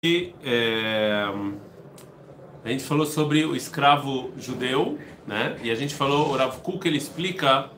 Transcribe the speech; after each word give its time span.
É, 0.00 1.24
a 2.64 2.68
gente 2.68 2.84
falou 2.84 3.04
sobre 3.04 3.44
o 3.44 3.56
escravo 3.56 4.30
judeu, 4.38 4.96
né? 5.26 5.58
E 5.60 5.72
a 5.72 5.74
gente 5.74 5.92
falou, 5.92 6.28
o 6.28 6.36
Rav 6.36 6.58
Kuk, 6.60 6.86
ele 6.86 6.96
explica, 6.96 7.68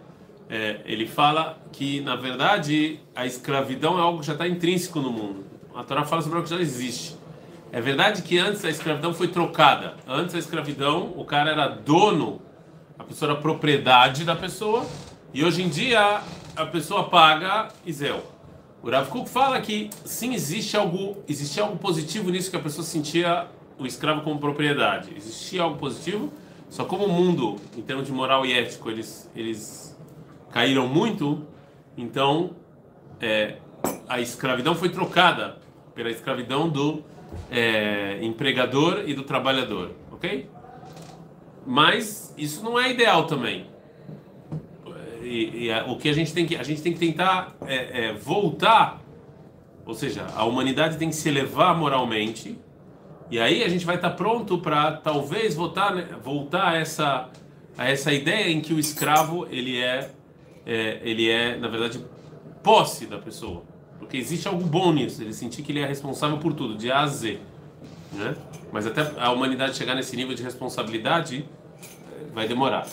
é, 0.47 0.83
ele 0.85 1.07
fala 1.07 1.59
que, 1.73 2.03
na 2.03 2.17
verdade, 2.17 3.01
a 3.17 3.25
escravidão 3.25 3.99
é 3.99 4.03
algo 4.03 4.21
que 4.21 4.27
já 4.27 4.35
está 4.35 4.47
intrínseco 4.47 5.01
no 5.01 5.11
mundo. 5.11 5.47
A 5.75 5.83
Torá 5.83 6.05
fala 6.05 6.21
sobre 6.21 6.37
algo 6.37 6.47
que 6.47 6.55
já 6.55 6.61
existe. 6.61 7.17
É 7.73 7.81
verdade 7.81 8.21
que 8.21 8.39
antes 8.39 8.63
a 8.67 8.69
escravidão 8.69 9.15
foi 9.15 9.29
trocada. 9.29 9.95
Antes 10.07 10.35
a 10.35 10.39
escravidão, 10.39 11.15
o 11.17 11.25
cara 11.25 11.51
era 11.51 11.69
dono, 11.69 12.43
a 12.99 13.05
pessoa 13.05 13.31
era 13.31 13.41
propriedade 13.41 14.27
da 14.27 14.37
pessoa, 14.37 14.85
e 15.33 15.43
hoje 15.43 15.63
em 15.63 15.71
dia 15.71 16.21
a 16.55 16.67
pessoa 16.67 17.09
paga 17.09 17.69
Isel. 17.87 18.30
O 18.83 18.91
Rav 18.91 19.09
Kuk 19.09 19.29
fala 19.29 19.61
que 19.61 19.91
sim 20.05 20.33
existe 20.33 20.77
algo, 20.77 21.23
existia 21.29 21.63
algo 21.63 21.77
positivo 21.77 22.31
nisso 22.31 22.51
que 22.51 22.57
a 22.57 22.61
pessoa 22.61 22.85
sentia 22.85 23.49
o 23.79 23.87
escravo 23.87 24.23
como 24.23 24.39
propriedade. 24.39 25.13
Existia 25.17 25.63
algo 25.63 25.77
positivo, 25.77 26.33
só 26.69 26.85
como 26.85 27.05
o 27.05 27.09
mundo, 27.09 27.57
em 27.77 27.83
termos 27.83 28.07
de 28.07 28.13
moral 28.13 28.47
e 28.47 28.53
ético, 28.53 28.91
eles, 28.91 29.31
eles 29.35 29.99
caíram 30.51 30.87
muito, 30.87 31.47
então 31.97 32.51
é, 33.21 33.59
a 34.09 34.21
escravidão 34.21 34.75
foi 34.75 34.89
trocada 34.89 35.59
pela 35.95 36.11
escravidão 36.11 36.69
do 36.69 37.03
é, 37.51 38.19
empregador 38.23 39.03
e 39.07 39.15
do 39.15 39.23
trabalhador, 39.23 39.93
ok? 40.11 40.49
Mas 41.67 42.35
isso 42.37 42.65
não 42.65 42.79
é 42.81 42.91
ideal 42.91 43.27
também. 43.27 43.70
E, 45.31 45.67
e 45.67 45.73
a, 45.73 45.85
o 45.87 45.97
que 45.97 46.09
a 46.09 46.13
gente 46.13 46.35
tem 46.35 46.45
que 46.45 46.57
a 46.57 46.63
gente 46.65 46.83
tem 46.83 46.93
que 46.93 46.99
tentar 46.99 47.55
é, 47.65 48.07
é, 48.07 48.13
voltar, 48.13 49.01
ou 49.87 49.95
seja, 49.95 50.27
a 50.35 50.45
humanidade 50.45 50.99
tem 50.99 51.09
que 51.09 51.15
se 51.15 51.29
elevar 51.29 51.77
moralmente 51.79 52.59
e 53.31 53.39
aí 53.39 53.63
a 53.63 53.69
gente 53.69 53.87
vai 53.87 53.95
estar 53.95 54.11
pronto 54.11 54.59
para 54.59 54.91
talvez 54.91 55.55
voltar, 55.55 55.95
né, 55.95 56.09
voltar 56.23 56.71
a 56.71 56.77
essa, 56.77 57.29
a 57.79 57.89
essa 57.89 58.13
ideia 58.13 58.51
em 58.51 58.61
que 58.61 58.75
o 58.75 58.79
escravo 58.79 59.47
ele 59.49 59.81
é, 59.81 60.11
é, 60.67 61.01
ele 61.05 61.31
é 61.31 61.57
na 61.57 61.69
verdade 61.69 62.05
posse 62.61 63.07
da 63.07 63.19
pessoa, 63.19 63.63
porque 64.01 64.17
existe 64.17 64.49
algo 64.49 64.65
bom 64.65 64.93
nisso, 64.93 65.23
ele 65.23 65.33
sentir 65.33 65.63
que 65.63 65.71
ele 65.71 65.79
é 65.79 65.87
responsável 65.87 66.39
por 66.39 66.55
tudo, 66.55 66.77
de 66.77 66.91
A 66.91 67.03
a 67.03 67.07
Z, 67.07 67.39
né? 68.13 68.35
Mas 68.73 68.85
até 68.85 69.13
a 69.17 69.31
humanidade 69.31 69.77
chegar 69.77 69.95
nesse 69.95 70.17
nível 70.17 70.35
de 70.35 70.43
responsabilidade 70.43 71.49
é, 72.21 72.25
vai 72.35 72.49
demorar. 72.49 72.89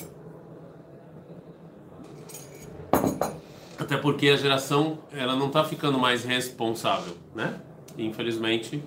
Até 3.79 3.95
porque 3.97 4.29
a 4.29 4.35
geração 4.35 4.99
ela 5.11 5.35
não 5.35 5.47
está 5.47 5.63
ficando 5.63 5.99
mais 5.99 6.23
responsável, 6.23 7.15
né? 7.35 7.59
Infelizmente 7.97 8.83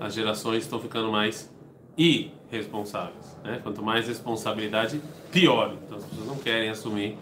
as 0.00 0.14
gerações 0.14 0.62
estão 0.62 0.78
ficando 0.78 1.10
mais 1.10 1.50
irresponsáveis. 1.96 3.36
Né? 3.42 3.60
Quanto 3.62 3.82
mais 3.82 4.06
responsabilidade, 4.06 5.00
pior. 5.32 5.74
Então 5.84 5.98
as 5.98 6.04
pessoas 6.04 6.26
não 6.26 6.36
querem 6.36 6.68
assumir 6.68 7.18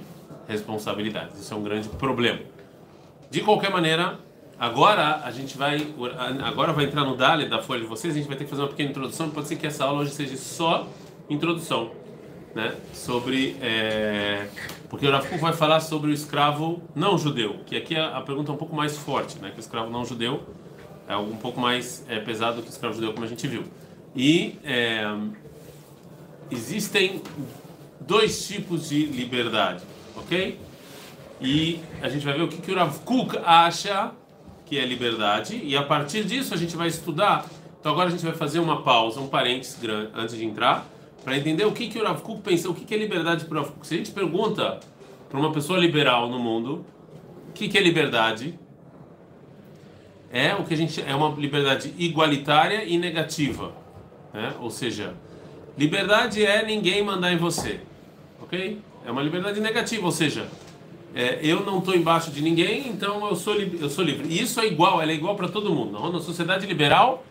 responsabilidades. 0.46 1.40
Isso 1.40 1.54
é 1.54 1.56
um 1.56 1.62
grande 1.62 1.88
problema. 1.88 2.40
De 3.30 3.40
qualquer 3.40 3.70
maneira, 3.70 4.18
agora 4.58 5.22
a 5.24 5.30
gente 5.30 5.56
vai 5.56 5.94
agora 6.44 6.72
vai 6.72 6.84
entrar 6.84 7.04
no 7.04 7.16
Dali 7.16 7.48
da 7.48 7.62
folha 7.62 7.80
de 7.80 7.86
vocês. 7.86 8.14
A 8.14 8.16
gente 8.18 8.28
vai 8.28 8.36
ter 8.36 8.44
que 8.44 8.50
fazer 8.50 8.62
uma 8.62 8.68
pequena 8.68 8.90
introdução. 8.90 9.30
Pode 9.30 9.48
ser 9.48 9.56
que 9.56 9.66
essa 9.66 9.84
aula 9.84 10.02
hoje 10.02 10.10
seja 10.10 10.36
só 10.36 10.86
introdução, 11.28 11.90
né? 12.56 12.74
Sobre 12.94 13.54
é... 13.60 14.48
porque 14.88 15.06
o 15.06 15.10
Rafa 15.12 15.36
vai 15.36 15.52
falar 15.52 15.80
sobre 15.80 16.10
o 16.10 16.14
escravo 16.14 16.82
não 16.94 17.18
judeu, 17.18 17.60
que 17.66 17.76
aqui 17.76 17.94
a, 17.94 18.16
a 18.16 18.22
pergunta 18.22 18.50
é 18.50 18.54
um 18.54 18.56
pouco 18.56 18.74
mais 18.74 18.96
forte, 18.96 19.38
né? 19.38 19.50
Que 19.50 19.58
o 19.58 19.60
escravo 19.60 19.90
não 19.90 20.06
judeu 20.06 20.42
é 21.06 21.12
algo 21.12 21.30
um 21.30 21.36
pouco 21.36 21.60
mais 21.60 22.04
é, 22.08 22.18
pesado 22.18 22.56
do 22.56 22.62
que 22.62 22.68
o 22.68 22.72
escravo 22.72 22.94
judeu, 22.94 23.12
como 23.12 23.26
a 23.26 23.28
gente 23.28 23.46
viu. 23.46 23.64
E 24.14 24.58
é, 24.64 25.04
existem 26.50 27.22
dois 28.00 28.46
tipos 28.48 28.88
de 28.88 29.04
liberdade, 29.04 29.84
ok? 30.16 30.58
E 31.40 31.78
a 32.00 32.08
gente 32.08 32.24
vai 32.24 32.34
ver 32.34 32.42
o 32.42 32.48
que, 32.48 32.56
que 32.56 32.72
o 32.72 32.90
Kuk 33.04 33.38
acha 33.44 34.12
que 34.64 34.78
é 34.78 34.84
liberdade, 34.86 35.60
e 35.62 35.76
a 35.76 35.82
partir 35.82 36.24
disso 36.24 36.54
a 36.54 36.56
gente 36.56 36.74
vai 36.74 36.88
estudar. 36.88 37.44
Então 37.78 37.92
agora 37.92 38.08
a 38.08 38.10
gente 38.10 38.24
vai 38.24 38.34
fazer 38.34 38.58
uma 38.60 38.82
pausa, 38.82 39.20
um 39.20 39.28
parênteses 39.28 39.78
grande, 39.78 40.10
antes 40.14 40.34
de 40.34 40.44
entrar, 40.44 40.88
para 41.26 41.36
entender 41.36 41.66
o 41.66 41.72
que, 41.72 41.88
que 41.88 41.98
o 41.98 42.04
Rav 42.04 42.22
Kuk 42.22 42.40
pensa, 42.40 42.70
o 42.70 42.74
que, 42.74 42.84
que 42.84 42.94
é 42.94 42.96
liberdade 42.96 43.46
para 43.46 43.58
o 43.58 43.62
Rav. 43.64 43.74
Se 43.82 43.94
a 43.94 43.96
gente 43.98 44.12
pergunta 44.12 44.78
para 45.28 45.38
uma 45.38 45.52
pessoa 45.52 45.76
liberal 45.76 46.30
no 46.30 46.38
mundo, 46.38 46.86
o 47.50 47.52
que, 47.52 47.68
que 47.68 47.76
é 47.76 47.82
liberdade? 47.82 48.56
é 50.36 50.54
o 50.54 50.64
que 50.64 50.74
a 50.74 50.76
gente 50.76 51.00
é 51.00 51.14
uma 51.14 51.34
liberdade 51.38 51.94
igualitária 51.98 52.84
e 52.84 52.98
negativa, 52.98 53.72
né? 54.32 54.54
Ou 54.60 54.70
seja, 54.70 55.14
liberdade 55.78 56.44
é 56.44 56.64
ninguém 56.64 57.02
mandar 57.02 57.32
em 57.32 57.36
você, 57.36 57.80
ok? 58.42 58.78
É 59.04 59.10
uma 59.10 59.22
liberdade 59.22 59.60
negativa, 59.60 60.04
ou 60.04 60.12
seja, 60.12 60.46
é, 61.14 61.38
eu 61.42 61.64
não 61.64 61.78
estou 61.78 61.94
embaixo 61.94 62.30
de 62.30 62.42
ninguém, 62.42 62.88
então 62.88 63.26
eu 63.26 63.36
sou 63.36 63.54
eu 63.54 63.88
sou 63.88 64.04
livre. 64.04 64.26
E 64.28 64.42
isso 64.42 64.60
é 64.60 64.66
igual, 64.66 65.00
ela 65.00 65.10
é 65.10 65.14
igual 65.14 65.36
para 65.36 65.48
todo 65.48 65.72
mundo. 65.72 65.98
Na 66.12 66.20
sociedade 66.20 66.66
liberal, 66.66 67.24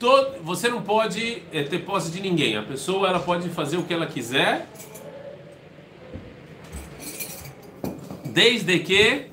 todo, 0.00 0.42
você 0.42 0.68
não 0.68 0.82
pode 0.82 1.42
é, 1.52 1.62
ter 1.62 1.80
posse 1.80 2.10
de 2.10 2.20
ninguém. 2.20 2.56
A 2.56 2.62
pessoa 2.62 3.06
ela 3.06 3.20
pode 3.20 3.48
fazer 3.50 3.76
o 3.76 3.84
que 3.84 3.92
ela 3.92 4.06
quiser, 4.06 4.66
desde 8.24 8.78
que 8.80 9.26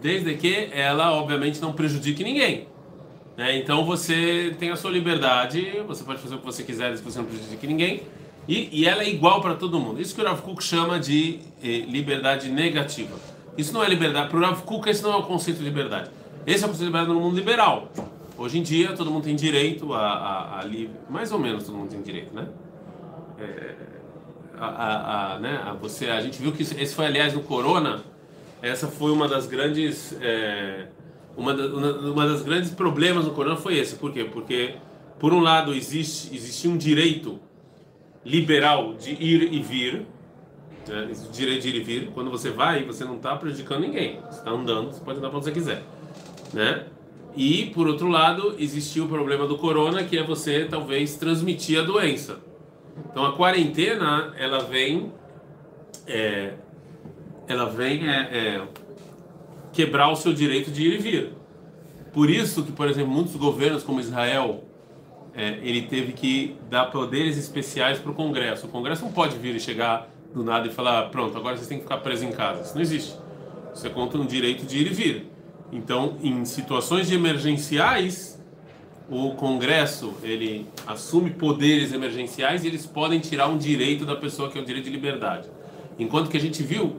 desde 0.00 0.34
que 0.34 0.70
ela, 0.72 1.12
obviamente, 1.12 1.60
não 1.60 1.72
prejudique 1.72 2.24
ninguém. 2.24 2.66
Né? 3.36 3.58
Então 3.58 3.84
você 3.84 4.54
tem 4.58 4.70
a 4.70 4.76
sua 4.76 4.90
liberdade, 4.90 5.82
você 5.86 6.02
pode 6.04 6.20
fazer 6.20 6.36
o 6.36 6.38
que 6.38 6.44
você 6.44 6.62
quiser, 6.62 6.88
desde 6.88 7.04
que 7.04 7.12
você 7.12 7.18
não 7.18 7.26
prejudique 7.26 7.66
ninguém. 7.66 8.02
E, 8.48 8.68
e 8.72 8.86
ela 8.86 9.02
é 9.02 9.10
igual 9.10 9.40
para 9.42 9.54
todo 9.54 9.78
mundo. 9.78 10.00
Isso 10.00 10.14
que 10.14 10.20
o 10.22 10.24
Rav 10.24 10.40
Kuk 10.40 10.64
chama 10.64 10.98
de 10.98 11.38
eh, 11.62 11.84
liberdade 11.86 12.48
negativa. 12.48 13.14
Isso 13.56 13.72
não 13.74 13.84
é 13.84 13.88
liberdade. 13.88 14.30
Para 14.30 14.38
o 14.38 14.40
Rav 14.40 14.62
Kuk, 14.62 14.88
esse 14.88 15.02
não 15.02 15.12
é 15.12 15.16
o 15.16 15.22
conceito 15.22 15.58
de 15.58 15.64
liberdade. 15.64 16.10
Esse 16.46 16.64
é 16.64 16.66
o 16.66 16.70
conceito 16.70 16.78
de 16.78 16.84
liberdade 16.86 17.12
no 17.12 17.20
mundo 17.20 17.36
liberal. 17.36 17.90
Hoje 18.42 18.58
em 18.58 18.62
dia, 18.62 18.94
todo 18.94 19.10
mundo 19.10 19.24
tem 19.24 19.36
direito 19.36 19.92
a, 19.92 20.00
a, 20.00 20.60
a 20.60 20.64
livre. 20.64 20.96
Mais 21.10 21.30
ou 21.30 21.38
menos 21.38 21.64
todo 21.64 21.76
mundo 21.76 21.90
tem 21.90 22.00
direito, 22.00 22.34
né? 22.34 22.48
É, 23.38 23.74
a, 24.58 25.34
a, 25.34 25.38
né? 25.38 25.60
A 25.62 25.74
você, 25.74 26.08
a 26.08 26.22
gente 26.22 26.40
viu 26.40 26.50
que 26.50 26.62
esse 26.62 26.94
foi, 26.94 27.04
aliás, 27.04 27.34
no 27.34 27.42
Corona 27.42 28.02
essa 28.62 28.88
foi 28.88 29.10
uma 29.10 29.26
das 29.26 29.46
grandes 29.46 30.16
é, 30.20 30.86
uma, 31.36 31.54
da, 31.54 31.66
uma 31.66 32.26
das 32.26 32.42
grandes 32.42 32.70
problemas 32.70 33.24
do 33.24 33.30
Corão 33.30 33.56
foi 33.56 33.78
esse 33.78 33.96
por 33.96 34.12
quê 34.12 34.24
porque 34.24 34.74
por 35.18 35.32
um 35.32 35.40
lado 35.40 35.74
existe 35.74 36.34
existe 36.34 36.68
um 36.68 36.76
direito 36.76 37.40
liberal 38.24 38.94
de 38.94 39.12
ir 39.12 39.52
e 39.52 39.62
vir 39.62 40.06
né? 40.86 41.10
direito 41.32 41.62
de 41.62 41.68
ir 41.68 41.74
e 41.76 41.80
vir 41.80 42.10
quando 42.12 42.30
você 42.30 42.50
vai 42.50 42.84
você 42.84 43.04
não 43.04 43.16
está 43.16 43.34
prejudicando 43.36 43.80
ninguém 43.80 44.20
você 44.20 44.40
está 44.40 44.50
andando 44.50 44.92
você 44.92 45.00
pode 45.02 45.18
andar 45.18 45.28
para 45.28 45.38
onde 45.38 45.46
você 45.46 45.52
quiser 45.52 45.82
né 46.52 46.84
e 47.36 47.66
por 47.66 47.86
outro 47.86 48.08
lado 48.08 48.54
existia 48.58 49.04
o 49.04 49.08
problema 49.08 49.46
do 49.46 49.56
corona 49.56 50.04
que 50.04 50.18
é 50.18 50.22
você 50.22 50.64
talvez 50.64 51.16
transmitir 51.16 51.78
a 51.78 51.82
doença 51.82 52.40
então 53.10 53.24
a 53.24 53.32
quarentena 53.32 54.34
ela 54.36 54.60
vem 54.60 55.12
é, 56.06 56.54
ela 57.46 57.66
vem 57.66 58.08
é, 58.08 58.12
é, 58.12 58.62
quebrar 59.72 60.08
o 60.10 60.16
seu 60.16 60.32
direito 60.32 60.70
de 60.70 60.86
ir 60.86 60.94
e 60.94 60.98
vir. 60.98 61.32
Por 62.12 62.30
isso 62.30 62.62
que, 62.64 62.72
por 62.72 62.88
exemplo, 62.88 63.10
muitos 63.10 63.34
governos 63.36 63.82
como 63.82 64.00
Israel, 64.00 64.64
é, 65.34 65.58
ele 65.62 65.82
teve 65.82 66.12
que 66.12 66.56
dar 66.68 66.86
poderes 66.86 67.36
especiais 67.36 67.98
para 67.98 68.10
o 68.10 68.14
Congresso. 68.14 68.66
O 68.66 68.68
Congresso 68.68 69.04
não 69.04 69.12
pode 69.12 69.36
vir 69.36 69.54
e 69.54 69.60
chegar 69.60 70.08
do 70.34 70.44
nada 70.44 70.68
e 70.68 70.70
falar, 70.70 71.08
pronto, 71.10 71.36
agora 71.36 71.56
vocês 71.56 71.68
têm 71.68 71.78
que 71.78 71.84
ficar 71.84 71.98
presos 71.98 72.24
em 72.24 72.32
casa. 72.32 72.62
Isso 72.62 72.74
não 72.74 72.82
existe. 72.82 73.14
Você 73.74 73.86
é 73.86 73.90
conta 73.90 74.18
um 74.18 74.26
direito 74.26 74.64
de 74.64 74.78
ir 74.78 74.86
e 74.86 74.94
vir. 74.94 75.30
Então, 75.72 76.16
em 76.22 76.44
situações 76.44 77.08
de 77.08 77.14
emergenciais, 77.14 78.40
o 79.08 79.32
Congresso 79.34 80.14
ele 80.22 80.66
assume 80.86 81.30
poderes 81.30 81.92
emergenciais 81.92 82.64
e 82.64 82.68
eles 82.68 82.86
podem 82.86 83.18
tirar 83.18 83.48
um 83.48 83.58
direito 83.58 84.04
da 84.04 84.14
pessoa 84.14 84.50
que 84.50 84.58
é 84.58 84.60
o 84.60 84.64
direito 84.64 84.84
de 84.84 84.90
liberdade. 84.90 85.48
Enquanto 85.98 86.30
que 86.30 86.36
a 86.36 86.40
gente 86.40 86.62
viu 86.62 86.96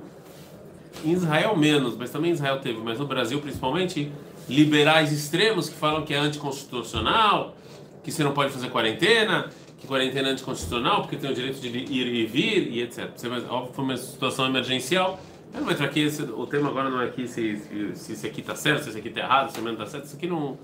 em 1.04 1.12
Israel 1.12 1.56
menos, 1.56 1.96
mas 1.96 2.12
também 2.12 2.32
Israel 2.32 2.60
teve, 2.60 2.80
mas 2.80 3.00
no 3.00 3.08
Brasil 3.08 3.40
principalmente, 3.40 4.12
liberais 4.48 5.12
extremos 5.12 5.70
que 5.70 5.76
falam 5.76 6.04
que 6.04 6.14
é 6.14 6.18
anticonstitucional, 6.18 7.56
que 8.04 8.12
você 8.12 8.24
não 8.24 8.34
pode 8.34 8.52
fazer 8.52 8.70
quarentena, 8.70 9.50
que 9.80 9.88
quarentena 9.88 10.30
é 10.30 10.32
anticonstitucional 10.32 11.02
porque 11.02 11.16
tem 11.16 11.32
o 11.32 11.34
direito 11.34 11.60
de 11.60 11.68
ir 11.70 12.08
e 12.08 12.26
vir 12.26 12.72
e 12.72 12.82
etc. 12.82 13.10
Óbvio, 13.50 13.74
foi 13.74 13.84
uma 13.84 13.98
situação 13.98 14.46
emergencial. 14.46 15.20
Não 15.54 15.64
vou 15.64 15.72
entrar 15.72 15.86
aqui, 15.86 16.02
esse, 16.02 16.22
o 16.24 16.46
tema 16.48 16.70
agora 16.70 16.90
não 16.90 17.02
é 17.02 17.06
aqui 17.06 17.28
se, 17.28 17.94
se, 17.96 18.16
se 18.16 18.28
aqui 18.28 18.42
está 18.42 18.56
certo, 18.56 18.84
se 18.84 18.90
esse 18.90 18.98
aqui 18.98 19.10
está 19.10 19.22
errado, 19.22 19.52
se 19.52 19.60
o 19.60 19.70
está 19.70 19.86
certo, 19.86 20.06
isso 20.06 20.16
aqui 20.16 20.28
não, 20.28 20.58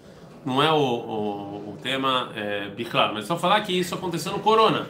não 0.45 0.63
é 0.63 0.71
o, 0.71 0.77
o, 0.77 1.73
o 1.73 1.77
tema 1.81 2.31
é, 2.35 2.71
mas 3.13 3.25
só 3.25 3.37
falar 3.37 3.61
que 3.61 3.73
isso 3.73 3.93
aconteceu 3.93 4.31
no 4.31 4.39
Corona. 4.39 4.87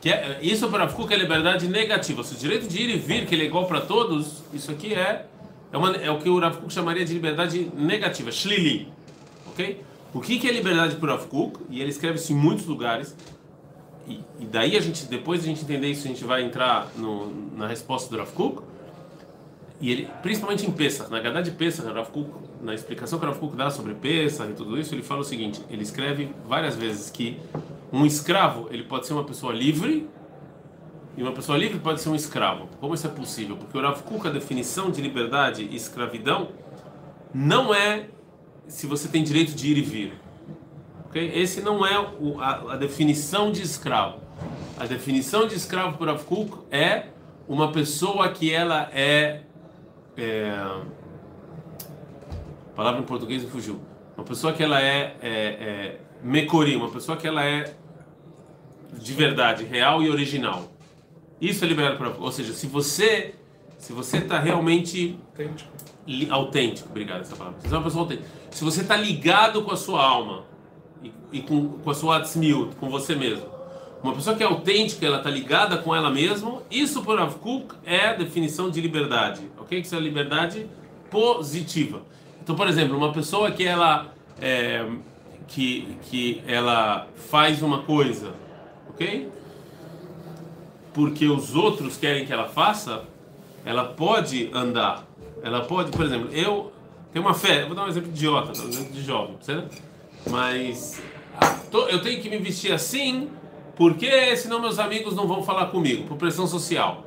Que 0.00 0.10
é, 0.10 0.38
isso 0.42 0.68
para 0.68 0.88
Foucault 0.88 1.12
é 1.12 1.16
liberdade 1.16 1.68
negativa. 1.68 2.24
Se 2.24 2.34
o 2.34 2.38
direito 2.38 2.66
de 2.66 2.82
ir 2.82 2.90
e 2.90 2.98
vir, 2.98 3.26
que 3.26 3.34
ele 3.34 3.42
é 3.44 3.46
igual 3.46 3.66
para 3.66 3.80
todos, 3.80 4.42
isso 4.52 4.70
aqui 4.70 4.94
é, 4.94 5.26
é, 5.72 5.76
uma, 5.76 5.94
é 5.96 6.10
o 6.10 6.18
que 6.18 6.28
o 6.28 6.38
Rav 6.38 6.58
chamaria 6.68 7.04
de 7.04 7.12
liberdade 7.12 7.70
negativa, 7.76 8.30
shlili. 8.30 8.88
Ok? 9.46 9.82
O 10.12 10.20
que, 10.20 10.38
que 10.38 10.48
é 10.48 10.52
liberdade 10.52 10.96
Rav 11.00 11.26
Kuk? 11.26 11.60
E 11.68 11.80
ele 11.80 11.90
escreve 11.90 12.16
isso 12.18 12.32
em 12.32 12.36
muitos 12.36 12.66
lugares. 12.66 13.14
E, 14.08 14.20
e, 14.40 14.46
daí 14.46 14.76
a 14.76 14.80
gente, 14.80 15.04
depois 15.04 15.42
de 15.42 15.50
a 15.50 15.54
gente 15.54 15.62
entender 15.62 15.88
isso, 15.88 16.06
a 16.06 16.08
gente 16.08 16.24
vai 16.24 16.42
entrar 16.42 16.88
no, 16.96 17.32
na 17.56 17.66
resposta 17.66 18.10
do 18.10 18.18
Rav 18.18 18.32
Kuk. 18.32 18.62
E 19.80 19.90
ele, 19.90 20.08
principalmente 20.22 20.66
em 20.66 20.70
Pesach, 20.70 21.10
na 21.10 21.20
verdade 21.20 21.50
Pesach, 21.52 21.88
na 22.60 22.74
explicação 22.74 23.18
que 23.18 23.24
o 23.24 23.28
Rav 23.28 23.56
dá 23.56 23.70
sobre 23.70 23.94
Pesach 23.94 24.50
e 24.50 24.54
tudo 24.54 24.78
isso, 24.78 24.94
ele 24.94 25.02
fala 25.02 25.22
o 25.22 25.24
seguinte, 25.24 25.62
ele 25.70 25.82
escreve 25.82 26.34
várias 26.46 26.76
vezes 26.76 27.08
que 27.08 27.38
um 27.90 28.04
escravo, 28.04 28.68
ele 28.70 28.82
pode 28.82 29.06
ser 29.06 29.14
uma 29.14 29.24
pessoa 29.24 29.52
livre 29.52 30.06
e 31.16 31.22
uma 31.22 31.32
pessoa 31.32 31.56
livre 31.56 31.78
pode 31.78 32.00
ser 32.00 32.10
um 32.10 32.14
escravo. 32.14 32.68
Como 32.78 32.94
isso 32.94 33.06
é 33.06 33.10
possível? 33.10 33.56
Porque 33.56 33.76
o 33.76 33.80
Rav 33.80 34.02
a 34.24 34.30
definição 34.30 34.90
de 34.90 35.00
liberdade 35.00 35.66
e 35.70 35.74
escravidão 35.74 36.48
não 37.32 37.74
é 37.74 38.08
se 38.68 38.86
você 38.86 39.08
tem 39.08 39.24
direito 39.24 39.54
de 39.54 39.68
ir 39.68 39.78
e 39.78 39.82
vir. 39.82 40.12
Okay? 41.08 41.32
Esse 41.34 41.60
não 41.60 41.84
é 41.84 41.98
o, 41.98 42.40
a, 42.40 42.74
a, 42.74 42.76
definição 42.76 43.50
de 43.50 43.62
escravo. 43.62 44.20
A 44.78 44.86
definição 44.86 45.46
de 45.46 45.56
escravo 45.56 45.96
por 45.98 46.06
Rav 46.06 46.24
é 46.70 47.06
uma 47.48 47.72
pessoa 47.72 48.28
que 48.28 48.52
ela 48.52 48.88
é 48.92 49.42
é, 50.22 50.50
a 50.50 50.82
palavra 52.76 53.00
em 53.00 53.04
português 53.04 53.42
me 53.42 53.50
fugiu. 53.50 53.80
Uma 54.16 54.24
pessoa 54.24 54.52
que 54.52 54.62
ela 54.62 54.80
é, 54.80 55.16
é, 55.22 55.30
é 55.30 56.00
mecori, 56.22 56.76
uma 56.76 56.90
pessoa 56.90 57.16
que 57.16 57.26
ela 57.26 57.44
é 57.44 57.74
de 58.92 59.12
verdade, 59.12 59.64
real 59.64 60.02
e 60.02 60.10
original. 60.10 60.70
Isso 61.40 61.64
é 61.64 61.68
liberado 61.68 61.96
para, 61.96 62.10
ou 62.10 62.32
seja, 62.32 62.52
se 62.52 62.66
você 62.66 63.34
se 63.78 63.94
você 63.94 64.18
está 64.18 64.38
realmente 64.38 65.18
autêntico. 65.30 65.70
Li, 66.06 66.30
autêntico, 66.30 66.88
obrigado 66.90 67.22
essa 67.22 67.34
palavra. 67.34 67.58
Você 67.60 67.74
é 67.74 67.78
uma 67.78 67.84
pessoa 67.84 68.02
autêntica. 68.04 68.28
Se 68.50 68.62
você 68.62 68.82
está 68.82 68.94
ligado 68.94 69.62
com 69.62 69.70
a 69.70 69.76
sua 69.76 70.04
alma 70.04 70.44
e, 71.02 71.12
e 71.32 71.40
com, 71.40 71.78
com 71.78 71.90
a 71.90 71.94
sua 71.94 72.18
atzmiut, 72.18 72.76
com 72.76 72.90
você 72.90 73.14
mesmo. 73.14 73.46
Uma 74.02 74.14
pessoa 74.14 74.34
que 74.34 74.42
é 74.42 74.46
autêntica, 74.46 75.04
ela 75.04 75.18
está 75.18 75.30
ligada 75.30 75.76
com 75.76 75.94
ela 75.94 76.10
mesma. 76.10 76.62
Isso 76.70 77.02
por 77.02 77.18
Avkuk 77.18 77.74
é 77.84 78.08
a 78.08 78.14
definição 78.14 78.70
de 78.70 78.80
liberdade 78.80 79.42
que 79.70 79.86
isso 79.86 79.94
é 79.94 80.00
liberdade 80.00 80.66
positiva. 81.08 82.02
Então, 82.42 82.56
por 82.56 82.66
exemplo, 82.68 82.96
uma 82.96 83.12
pessoa 83.12 83.50
que 83.52 83.64
ela 83.64 84.12
é, 84.40 84.84
que, 85.46 85.96
que 86.02 86.42
ela 86.46 87.06
faz 87.30 87.62
uma 87.62 87.82
coisa, 87.82 88.32
ok? 88.88 89.30
Porque 90.92 91.26
os 91.26 91.54
outros 91.54 91.96
querem 91.96 92.26
que 92.26 92.32
ela 92.32 92.48
faça, 92.48 93.04
ela 93.64 93.84
pode 93.84 94.50
andar. 94.52 95.06
Ela 95.42 95.60
pode, 95.60 95.92
por 95.92 96.04
exemplo, 96.04 96.28
eu 96.32 96.72
tenho 97.12 97.24
uma 97.24 97.34
fé, 97.34 97.64
vou 97.64 97.74
dar 97.74 97.84
um 97.84 97.88
exemplo 97.88 98.10
idiota, 98.10 98.48
um 98.60 98.68
exemplo 98.68 98.92
de 98.92 99.02
jovem, 99.02 99.36
certo? 99.40 99.80
Mas 100.28 101.00
eu 101.72 102.02
tenho 102.02 102.20
que 102.20 102.28
me 102.28 102.38
vestir 102.38 102.72
assim, 102.72 103.28
porque 103.80 104.36
senão 104.36 104.60
meus 104.60 104.78
amigos 104.78 105.16
não 105.16 105.26
vão 105.26 105.42
falar 105.42 105.68
comigo, 105.68 106.06
por 106.06 106.18
pressão 106.18 106.46
social. 106.46 107.02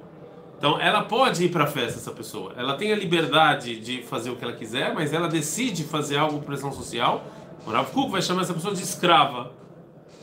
Então, 0.58 0.81
ela 0.81 1.04
pode 1.04 1.46
ir 1.46 1.50
para 1.50 1.66
a 1.66 1.68
festa, 1.68 2.00
essa 2.00 2.10
pessoa. 2.10 2.52
Ela 2.58 2.75
tem 2.75 2.92
a 2.92 2.96
liberdade 2.96 3.80
de 3.80 4.02
fazer 4.02 4.31
o 4.31 4.36
que 4.36 4.44
ela 4.44 4.54
quiser, 4.54 4.92
mas 4.92 5.14
ela 5.14 5.28
decide 5.28 5.84
fazer 5.84 6.18
algo 6.18 6.40
por 6.40 6.46
pressão 6.46 6.72
social. 6.72 7.24
O 7.68 7.70
Rav 7.70 7.92
Kuk 7.92 8.10
vai 8.10 8.24
chamar 8.24 8.42
essa 8.42 8.56
pessoa 8.56 8.74
de 8.74 8.81
escrava. 8.81 9.52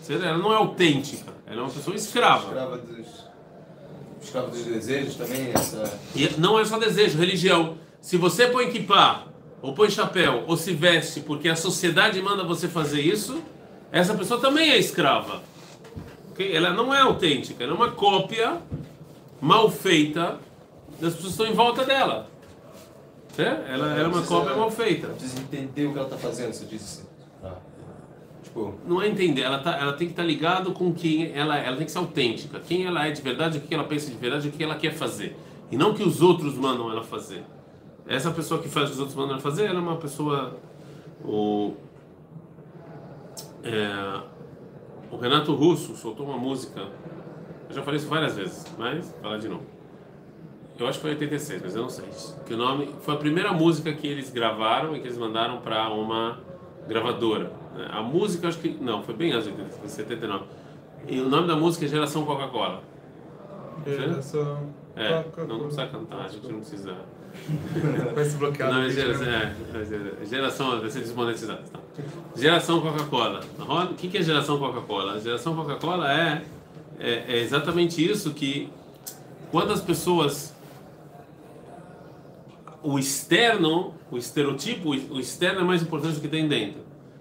Ela 0.08 0.38
não 0.38 0.52
é 0.52 0.56
autêntica, 0.56 1.32
ela 1.47 1.61
é 1.61 1.62
uma 1.62 1.70
pessoa 1.70 1.94
escrava. 1.94 2.49
Escrava 2.49 2.79
dos, 2.79 3.06
escrava 4.20 4.49
dos 4.49 4.64
desejos 4.64 5.14
também? 5.14 5.52
Essa... 5.55 6.00
E 6.17 6.31
não 6.37 6.58
é 6.58 6.64
só 6.64 6.81
desejo, 6.81 7.17
religião. 7.17 7.76
Se 8.00 8.17
você 8.17 8.49
põe 8.49 8.73
kippah, 8.73 9.23
ou 9.62 9.73
põe 9.73 9.88
chapéu, 9.88 10.43
ou 10.49 10.56
se 10.56 10.73
veste 10.73 11.20
porque 11.20 11.49
a 11.49 11.55
sociedade 11.55 12.20
manda 12.20 12.43
você 12.43 12.67
fazer 12.67 13.02
isso, 13.02 13.41
essa 13.93 14.14
pessoa 14.14 14.41
também 14.41 14.70
é 14.70 14.79
escrava. 14.79 15.49
Okay? 16.40 16.56
Ela 16.56 16.72
não 16.72 16.94
é 16.94 17.00
autêntica, 17.00 17.62
ela 17.62 17.72
é 17.75 17.76
uma 17.76 17.90
cópia 17.90 18.62
mal 19.40 19.70
feita 19.70 20.38
das 20.98 21.14
pessoas 21.14 21.20
que 21.22 21.28
estão 21.28 21.46
em 21.46 21.52
volta 21.52 21.84
dela. 21.84 22.28
É? 23.37 23.42
Ela, 23.42 23.92
ela 23.92 24.00
é 24.00 24.06
uma 24.06 24.22
cópia 24.22 24.56
mal 24.56 24.70
feita. 24.70 25.08
Precisa 25.08 25.40
entender 25.40 25.87
o 25.87 25.92
que 25.92 25.98
ela 25.98 26.06
está 26.06 26.19
fazendo, 26.19 26.52
você 26.52 26.64
disse. 26.64 27.04
Ah. 27.42 27.54
Tipo... 28.42 28.75
Não 28.87 29.00
é 29.00 29.08
entender, 29.08 29.42
ela, 29.42 29.58
tá, 29.58 29.78
ela 29.78 29.92
tem 29.92 30.08
que 30.08 30.12
estar 30.12 30.22
tá 30.22 30.26
ligado 30.26 30.72
com 30.72 30.92
quem 30.92 31.32
ela 31.34 31.56
Ela 31.56 31.76
tem 31.76 31.87
que 31.87 31.92
ser 31.92 31.98
autêntica. 31.98 32.60
Quem 32.60 32.87
ela 32.87 33.06
é 33.06 33.10
de 33.10 33.22
verdade, 33.22 33.58
o 33.58 33.60
que 33.60 33.75
ela 33.75 33.84
pensa 33.84 34.10
de 34.10 34.16
verdade, 34.16 34.48
o 34.48 34.52
que 34.52 34.62
ela 34.62 34.75
quer 34.75 34.92
fazer. 34.92 35.37
E 35.70 35.76
não 35.76 35.94
que 35.94 36.02
os 36.02 36.20
outros 36.20 36.54
mandam 36.54 36.90
ela 36.90 37.04
fazer. 37.04 37.44
Essa 38.06 38.31
pessoa 38.31 38.60
que 38.60 38.69
faz 38.69 38.87
o 38.87 38.88
que 38.88 38.94
os 38.94 39.00
outros 39.00 39.16
mandam 39.16 39.34
ela 39.34 39.42
fazer, 39.42 39.66
ela 39.66 39.78
é 39.78 39.82
uma 39.82 39.96
pessoa. 39.96 40.58
O, 41.25 41.75
é, 43.62 44.20
o 45.10 45.16
Renato 45.16 45.54
Russo 45.54 45.96
soltou 45.96 46.26
uma 46.26 46.38
música 46.38 46.88
eu 47.70 47.76
já 47.76 47.82
falei 47.82 48.00
isso 48.00 48.08
várias 48.08 48.36
vezes, 48.36 48.66
mas 48.76 49.12
vou 49.12 49.20
falar 49.20 49.38
de 49.38 49.48
novo. 49.48 49.62
Eu 50.76 50.88
acho 50.88 50.98
que 50.98 51.02
foi 51.02 51.10
em 51.12 51.14
86, 51.14 51.62
mas 51.62 51.76
eu 51.76 51.82
não 51.82 51.88
sei. 51.88 52.08
Que 52.44 52.54
o 52.54 52.56
nome 52.56 52.92
foi 53.02 53.14
a 53.14 53.16
primeira 53.16 53.52
música 53.52 53.92
que 53.92 54.08
eles 54.08 54.28
gravaram 54.30 54.96
e 54.96 55.00
que 55.00 55.06
eles 55.06 55.16
mandaram 55.16 55.60
para 55.60 55.88
uma 55.90 56.40
gravadora. 56.88 57.52
Né? 57.76 57.88
A 57.92 58.02
música, 58.02 58.48
acho 58.48 58.58
que 58.58 58.70
não, 58.70 59.04
foi 59.04 59.14
bem 59.14 59.32
antes 59.32 59.52
de 59.54 59.88
79. 59.88 60.46
E 61.06 61.20
o 61.20 61.28
nome 61.28 61.46
da 61.46 61.54
música 61.54 61.84
é 61.84 61.88
Geração 61.88 62.24
Coca-Cola. 62.24 62.82
Geração. 63.86 64.70
É, 64.96 65.24
não, 65.36 65.46
não 65.46 65.58
precisa 65.60 65.86
cantar, 65.86 66.24
a 66.24 66.28
gente 66.28 66.48
não 66.48 66.58
precisa. 66.58 66.96
Vai 68.14 68.24
se 68.24 68.36
bloquear. 68.36 68.72
Não, 68.72 68.82
é 68.82 68.90
geração, 68.90 69.26
é, 69.26 69.54
é, 70.20 70.24
geração, 70.24 70.80
vai 70.80 70.90
ser 70.90 70.98
desmonetizado. 71.00 71.62
Tá. 71.70 71.79
Geração 72.37 72.81
Coca-Cola. 72.81 73.40
O 73.90 73.94
que 73.94 74.16
é 74.16 74.22
geração 74.22 74.58
Coca-Cola? 74.58 75.20
Geração 75.20 75.54
Coca-Cola 75.54 76.12
é 76.12 76.44
é, 77.00 77.25
é 77.26 77.38
exatamente 77.38 78.04
isso 78.04 78.34
que 78.34 78.69
quando 79.50 79.72
as 79.72 79.81
pessoas 79.81 80.54
o 82.82 82.98
externo, 82.98 83.94
o 84.10 84.16
estereotipo, 84.16 84.90
o 84.90 85.20
externo 85.20 85.60
é 85.60 85.64
mais 85.64 85.82
importante 85.82 86.14
do 86.14 86.20
que 86.20 86.28
tem 86.28 86.46
dentro. 86.46 86.81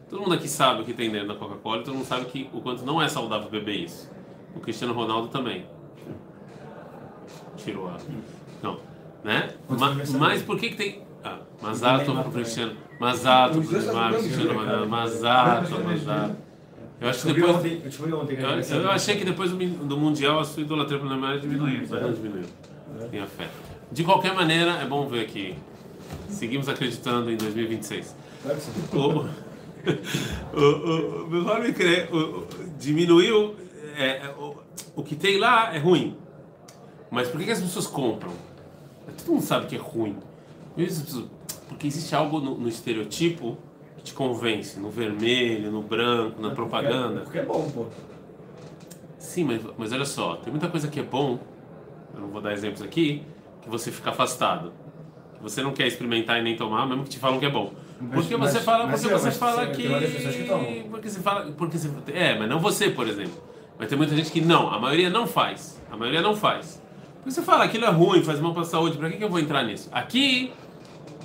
Todo 0.09 0.21
mundo 0.21 0.33
aqui 0.33 0.47
sabe 0.47 0.81
o 0.81 0.85
que 0.85 0.93
tem 0.93 1.09
dentro 1.09 1.29
da 1.29 1.35
Coca-Cola, 1.35 1.83
todo 1.83 1.95
mundo 1.95 2.05
sabe 2.05 2.25
que 2.25 2.49
o 2.53 2.61
quanto 2.61 2.85
não 2.85 3.01
é 3.01 3.07
saudável 3.07 3.49
beber 3.49 3.83
isso. 3.83 4.09
O 4.55 4.59
Cristiano 4.59 4.93
Ronaldo 4.93 5.27
também. 5.27 5.65
Tirou 7.57 7.87
a. 7.87 7.97
Não. 8.63 8.79
Né? 9.23 9.53
Mas, 9.67 10.11
mas 10.11 10.41
por 10.41 10.57
que, 10.57 10.69
que 10.69 10.75
tem. 10.75 11.03
Mazato 11.61 12.13
pro 12.13 12.31
Cristiano. 12.31 12.75
Mazato 12.99 13.61
pro 13.61 13.67
Cristiano 13.67 14.53
Ronaldo. 14.53 14.89
Mazato, 14.89 15.83
Mazato. 15.83 16.35
Eu 17.01 17.09
acho 17.09 17.27
que 17.27 17.33
depois. 17.33 17.49
Eu, 17.49 18.19
ontem, 18.19 18.37
eu, 18.37 18.81
eu 18.81 18.91
achei 18.91 19.15
que 19.15 19.23
depois 19.23 19.51
do, 19.51 19.97
Mundial 19.97 20.39
a 20.39 20.43
sua 20.43 20.63
idolatria 20.63 20.97
pelo 20.99 21.09
Neymar 21.09 21.39
diminuiu. 21.39 21.81
Mas 21.89 22.01
não 22.01 22.13
diminuiu. 22.13 22.45
Minha 23.11 23.25
fé. 23.25 23.47
De 23.91 24.03
qualquer 24.03 24.33
maneira, 24.33 24.73
é 24.73 24.85
bom 24.85 25.07
ver 25.07 25.27
que 25.27 25.55
seguimos 26.27 26.67
acreditando 26.67 27.31
em 27.31 27.37
2026. 27.37 28.15
O, 28.93 28.97
o, 30.57 30.61
o, 30.61 31.23
o 31.23 31.27
meu 31.29 31.61
me 31.61 31.73
crê, 31.73 32.07
diminuiu. 32.77 33.55
É, 33.97 34.25
é, 34.25 34.35
o, 34.37 34.57
o 34.95 35.03
que 35.03 35.15
tem 35.15 35.37
lá 35.37 35.73
é 35.73 35.79
ruim. 35.79 36.17
Mas 37.09 37.29
por 37.29 37.39
que, 37.39 37.45
que 37.45 37.51
as 37.51 37.61
pessoas 37.61 37.87
compram? 37.87 38.31
Todo 39.17 39.33
mundo 39.33 39.43
sabe 39.43 39.67
que 39.67 39.75
é 39.75 39.79
ruim. 39.79 40.17
Porque 41.69 41.87
existe 41.87 42.13
algo 42.13 42.41
no, 42.41 42.57
no 42.57 42.67
estereotipo 42.67 43.57
que 43.95 44.03
te 44.03 44.13
convence? 44.13 44.77
No 44.77 44.89
vermelho, 44.89 45.71
no 45.71 45.81
branco, 45.81 46.41
na 46.41 46.51
é 46.51 46.53
propaganda? 46.53 47.21
Porque 47.21 47.37
é, 47.37 47.43
porque 47.43 47.61
é 47.61 47.63
bom, 47.63 47.69
pô. 47.69 47.85
Sim, 49.17 49.43
mas, 49.45 49.61
mas 49.77 49.93
olha 49.93 50.05
só, 50.05 50.35
tem 50.37 50.51
muita 50.51 50.67
coisa 50.67 50.87
que 50.87 50.99
é 50.99 51.03
bom, 51.03 51.39
eu 52.13 52.19
não 52.19 52.29
vou 52.29 52.41
dar 52.41 52.51
exemplos 52.51 52.81
aqui, 52.81 53.23
que 53.61 53.69
você 53.69 53.91
fica 53.91 54.09
afastado. 54.09 54.73
Que 55.35 55.43
você 55.43 55.61
não 55.61 55.71
quer 55.71 55.87
experimentar 55.87 56.39
e 56.39 56.41
nem 56.41 56.57
tomar, 56.57 56.85
mesmo 56.85 57.03
que 57.03 57.11
te 57.11 57.19
falam 57.19 57.39
que 57.39 57.45
é 57.45 57.49
bom. 57.49 57.71
Porque 58.13 58.35
mas, 58.35 58.51
você 58.51 58.59
fala, 58.61 58.87
porque 58.87 59.07
você 59.07 59.31
fala 59.31 59.67
que. 59.67 59.83
que 59.83 60.87
porque 60.89 61.09
você 61.09 61.19
fala. 61.19 61.51
Porque 61.51 61.77
você, 61.77 61.89
é, 62.13 62.37
mas 62.37 62.49
não 62.49 62.59
você, 62.59 62.89
por 62.89 63.07
exemplo. 63.07 63.43
Mas 63.77 63.87
tem 63.87 63.97
muita 63.97 64.15
gente 64.15 64.31
que 64.31 64.41
não, 64.41 64.73
a 64.73 64.79
maioria 64.79 65.09
não 65.09 65.27
faz. 65.27 65.81
A 65.91 65.95
maioria 65.95 66.21
não 66.21 66.35
faz. 66.35 66.81
Porque 67.15 67.31
você 67.31 67.41
fala, 67.41 67.65
aquilo 67.65 67.85
é 67.85 67.89
ruim, 67.89 68.23
faz 68.23 68.39
mal 68.39 68.53
para 68.53 68.61
a 68.61 68.65
saúde, 68.65 68.97
para 68.97 69.09
que, 69.09 69.17
que 69.17 69.23
eu 69.23 69.29
vou 69.29 69.39
entrar 69.39 69.63
nisso? 69.63 69.89
Aqui, 69.91 70.51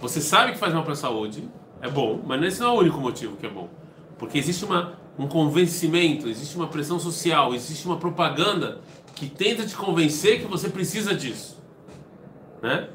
você 0.04 0.20
sabe 0.20 0.52
que 0.52 0.58
faz 0.58 0.74
mal 0.74 0.82
para 0.82 0.92
a 0.92 0.96
saúde, 0.96 1.48
é 1.80 1.88
bom, 1.88 2.20
mas 2.26 2.42
esse 2.42 2.60
não 2.60 2.68
é 2.68 2.70
o 2.72 2.78
único 2.80 3.00
motivo 3.00 3.38
que 3.38 3.46
é 3.46 3.48
bom. 3.48 3.70
Porque 4.18 4.36
existe 4.36 4.62
uma, 4.62 4.98
um 5.18 5.26
convencimento, 5.26 6.28
existe 6.28 6.56
uma 6.56 6.66
pressão 6.66 6.98
social, 6.98 7.54
existe 7.54 7.86
uma 7.86 7.96
propaganda 7.96 8.82
que 9.14 9.30
tenta 9.30 9.64
te 9.64 9.74
convencer 9.74 10.42
que 10.42 10.46
você 10.46 10.68
precisa 10.68 11.14
disso. 11.14 11.58
Né? 12.60 12.88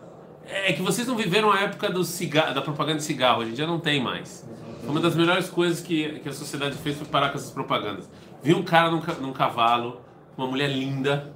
É 0.45 0.71
que 0.71 0.83
vocês 0.83 1.07
não 1.07 1.15
viveram 1.15 1.51
a 1.51 1.61
época 1.61 1.89
do 1.89 2.03
cigarro, 2.03 2.53
da 2.53 2.61
propaganda 2.61 2.99
de 2.99 3.03
cigarro, 3.03 3.41
a 3.41 3.45
gente 3.45 3.57
já 3.57 3.65
não 3.65 3.79
tem 3.79 3.99
mais. 4.03 4.47
Uma 4.83 4.99
das 4.99 5.15
melhores 5.15 5.49
coisas 5.49 5.81
que, 5.81 6.19
que 6.19 6.29
a 6.29 6.33
sociedade 6.33 6.75
fez 6.77 6.95
foi 6.95 7.07
parar 7.07 7.29
com 7.29 7.39
essas 7.39 7.49
propagandas. 7.49 8.07
Vi 8.43 8.53
um 8.53 8.61
cara 8.61 8.91
num, 8.91 9.01
num 9.19 9.33
cavalo, 9.33 10.01
uma 10.37 10.45
mulher 10.45 10.69
linda, 10.69 11.33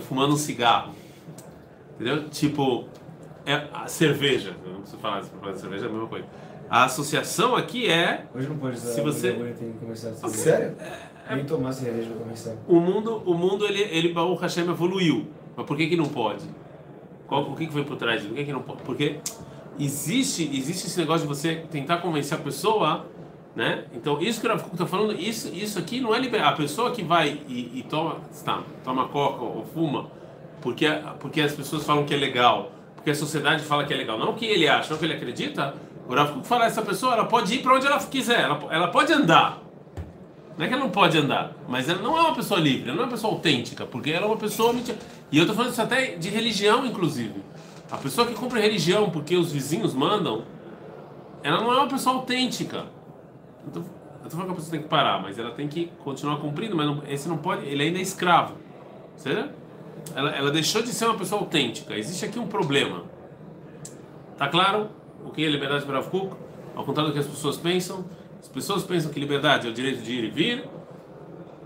fumando 0.00 0.34
um 0.34 0.36
cigarro. 0.36 0.92
Entendeu? 1.94 2.28
Tipo, 2.30 2.88
é 3.46 3.68
a 3.72 3.86
cerveja. 3.86 4.56
Preciso 4.88 5.02
falar 5.02 5.20
de 5.20 5.28
propaganda 5.28 5.54
de 5.56 5.60
cerveja, 5.60 5.84
é 5.84 5.88
a 5.88 5.92
mesma 5.92 6.08
coisa 6.08 6.26
A 6.70 6.84
associação 6.84 7.54
aqui 7.54 7.88
é 7.90 8.26
Hoje 8.34 8.48
não 8.48 8.56
pode 8.56 8.76
usar 8.76 8.88
Se 8.88 9.00
você- 9.02 9.30
o 9.32 9.54
tem 9.54 9.72
comercial. 9.72 10.14
Ah, 10.22 10.28
Sério? 10.28 10.76
Nem 11.30 11.44
tomar 11.44 11.72
cerveja 11.72 12.08
no 12.08 12.16
comercial. 12.16 12.56
o 12.66 12.80
mundo, 12.80 13.22
o 13.26 13.34
mundo 13.34 13.66
ele, 13.66 13.82
ele 13.82 14.12
Baruch 14.14 14.40
Hashem 14.40 14.66
evoluiu. 14.66 15.26
Mas 15.54 15.66
por 15.66 15.76
que 15.76 15.88
que 15.88 15.96
não 15.96 16.06
pode? 16.06 16.44
Qual, 17.26 17.42
o 17.50 17.54
que 17.54 17.66
que 17.66 17.72
foi 17.72 17.84
por 17.84 17.96
trás 17.96 18.22
disso? 18.22 18.28
Por 18.30 18.36
que 18.38 18.44
que 18.46 18.52
não 18.52 18.62
pode? 18.62 18.82
Porque 18.82 19.18
existe, 19.78 20.44
existe 20.56 20.86
esse 20.86 20.98
negócio 20.98 21.22
de 21.22 21.28
você 21.28 21.56
tentar 21.70 21.98
convencer 21.98 22.38
a 22.38 22.40
pessoa, 22.40 23.04
né? 23.54 23.84
Então, 23.92 24.18
isso 24.22 24.40
que 24.40 24.46
o 24.46 24.50
Rav 24.50 24.62
está 24.72 24.86
falando, 24.86 25.12
isso, 25.20 25.52
isso 25.54 25.78
aqui 25.78 26.00
não 26.00 26.14
é 26.14 26.18
liberar. 26.18 26.48
A 26.48 26.52
pessoa 26.52 26.92
que 26.92 27.02
vai 27.02 27.42
e, 27.46 27.78
e 27.80 27.82
toma, 27.82 28.20
tá, 28.42 28.62
toma 28.82 29.08
coca 29.08 29.44
ou 29.44 29.66
fuma, 29.74 30.10
porque, 30.62 30.86
porque 31.20 31.42
as 31.42 31.52
pessoas 31.52 31.84
falam 31.84 32.06
que 32.06 32.14
é 32.14 32.16
legal, 32.16 32.72
porque 32.98 33.10
a 33.10 33.14
sociedade 33.14 33.62
fala 33.62 33.84
que 33.84 33.94
é 33.94 33.96
legal, 33.96 34.18
não 34.18 34.30
o 34.30 34.34
que 34.34 34.44
ele 34.44 34.68
acha, 34.68 34.90
não 34.90 34.96
o 34.96 34.98
que 34.98 35.04
ele 35.06 35.14
acredita. 35.14 35.74
O 36.08 36.14
Rav 36.14 36.32
Kuk 36.32 36.46
fala 36.46 36.64
essa 36.66 36.82
pessoa, 36.82 37.12
ela 37.14 37.24
pode 37.26 37.54
ir 37.54 37.62
para 37.62 37.74
onde 37.76 37.86
ela 37.86 37.98
quiser, 37.98 38.40
ela, 38.40 38.60
ela 38.70 38.88
pode 38.88 39.12
andar. 39.12 39.62
Não 40.56 40.64
é 40.64 40.68
que 40.68 40.74
ela 40.74 40.82
não 40.82 40.90
pode 40.90 41.16
andar, 41.16 41.52
mas 41.68 41.88
ela 41.88 42.02
não 42.02 42.16
é 42.16 42.20
uma 42.20 42.34
pessoa 42.34 42.58
livre, 42.58 42.88
ela 42.88 42.96
não 42.96 43.02
é 43.04 43.06
uma 43.06 43.12
pessoa 43.12 43.32
autêntica, 43.34 43.86
porque 43.86 44.10
ela 44.10 44.24
é 44.24 44.26
uma 44.26 44.36
pessoa 44.36 44.72
mentira. 44.72 44.98
E 45.30 45.36
eu 45.38 45.42
estou 45.42 45.54
falando 45.54 45.72
isso 45.72 45.80
até 45.82 46.16
de 46.16 46.28
religião, 46.28 46.84
inclusive. 46.84 47.42
A 47.90 47.96
pessoa 47.96 48.26
que 48.26 48.34
cumpre 48.34 48.60
religião 48.60 49.08
porque 49.10 49.36
os 49.36 49.52
vizinhos 49.52 49.94
mandam, 49.94 50.42
ela 51.42 51.60
não 51.60 51.72
é 51.72 51.76
uma 51.76 51.86
pessoa 51.88 52.16
autêntica. 52.16 52.86
Eu 53.66 53.72
tô, 53.72 53.80
eu 53.80 54.24
tô 54.24 54.30
falando 54.30 54.46
que 54.46 54.52
a 54.52 54.56
pessoa 54.56 54.70
tem 54.72 54.82
que 54.82 54.88
parar, 54.88 55.22
mas 55.22 55.38
ela 55.38 55.52
tem 55.52 55.68
que 55.68 55.92
continuar 56.02 56.36
cumprindo, 56.38 56.74
mas 56.74 56.86
não- 56.86 57.02
esse 57.08 57.28
não 57.28 57.36
pode, 57.38 57.64
ele 57.66 57.82
ainda 57.84 57.98
é 57.98 58.02
escravo. 58.02 58.54
Certo? 59.16 59.50
Ela, 60.14 60.30
ela 60.36 60.50
deixou 60.50 60.82
de 60.82 60.88
ser 60.88 61.06
uma 61.06 61.16
pessoa 61.16 61.40
autêntica. 61.40 61.94
Existe 61.96 62.24
aqui 62.24 62.38
um 62.38 62.46
problema. 62.46 63.04
Tá 64.36 64.48
claro? 64.48 64.90
O 65.24 65.30
que 65.30 65.44
é 65.44 65.48
liberdade 65.48 65.84
para 65.84 65.96
Rav 65.96 66.10
Kuk? 66.10 66.36
Ao 66.74 66.84
contrário 66.84 67.10
do 67.10 67.14
que 67.14 67.20
as 67.20 67.26
pessoas 67.26 67.56
pensam, 67.56 68.04
as 68.40 68.48
pessoas 68.48 68.84
pensam 68.84 69.10
que 69.10 69.18
liberdade 69.18 69.66
é 69.66 69.70
o 69.70 69.72
direito 69.72 70.02
de 70.02 70.12
ir 70.12 70.24
e 70.24 70.30
vir. 70.30 70.64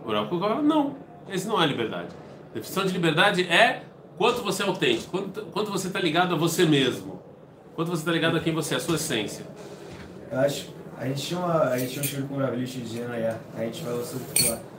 O 0.05 0.11
Rav 0.11 0.29
Kuk 0.29 0.41
fala, 0.41 0.63
não, 0.63 0.97
esse 1.29 1.47
não 1.47 1.63
é 1.63 1.67
liberdade. 1.67 2.09
A 2.51 2.55
definição 2.55 2.85
de 2.85 2.93
liberdade 2.93 3.43
é 3.43 3.83
quanto 4.17 4.43
você 4.43 4.63
é 4.63 4.67
autêntico, 4.67 5.11
quanto, 5.11 5.43
quanto 5.47 5.71
você 5.71 5.89
está 5.89 6.01
ligado 6.01 6.35
a 6.35 6.39
você 6.39 6.65
mesmo, 6.65 7.23
quanto 7.75 7.89
você 7.89 8.03
está 8.03 8.13
ligado 8.13 8.37
a 8.37 8.41
quem 8.41 8.53
você 8.53 8.75
é, 8.75 8.77
a 8.79 8.81
sua 8.81 8.97
essência. 8.97 9.47
Eu 10.31 10.41
acho. 10.41 10.71
A 10.97 11.07
gente 11.07 11.23
tinha 11.23 11.41
uma. 11.41 11.63
A 11.65 11.79
gente 11.79 11.93
tinha 11.93 12.03
um 12.03 12.07
show 12.07 12.29
com 12.29 12.35
o 12.37 12.39
Ravlich 12.39 12.81
de 12.81 12.99
Janayá. 12.99 13.39
A 13.57 13.65
gente 13.65 13.83
falou 13.83 14.05
sobre 14.05 14.25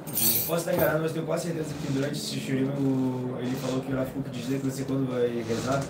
lá. 0.08 0.46
Posso 0.48 0.60
estar 0.60 0.74
enganado, 0.74 1.00
mas 1.02 1.12
tenho 1.12 1.26
quase 1.26 1.44
certeza 1.48 1.74
que 1.86 1.92
durante 1.94 2.14
esse 2.14 2.40
shurim 2.40 2.66
o- 2.66 3.38
ele 3.40 3.56
falou 3.56 3.82
que 3.82 3.92
o 3.92 3.96
Rav 3.96 4.10
Kuk 4.12 4.30
dizia 4.30 4.60
que 4.60 4.66
você 4.66 4.84
quando 4.84 5.10
vai 5.12 5.28
rezar, 5.48 5.84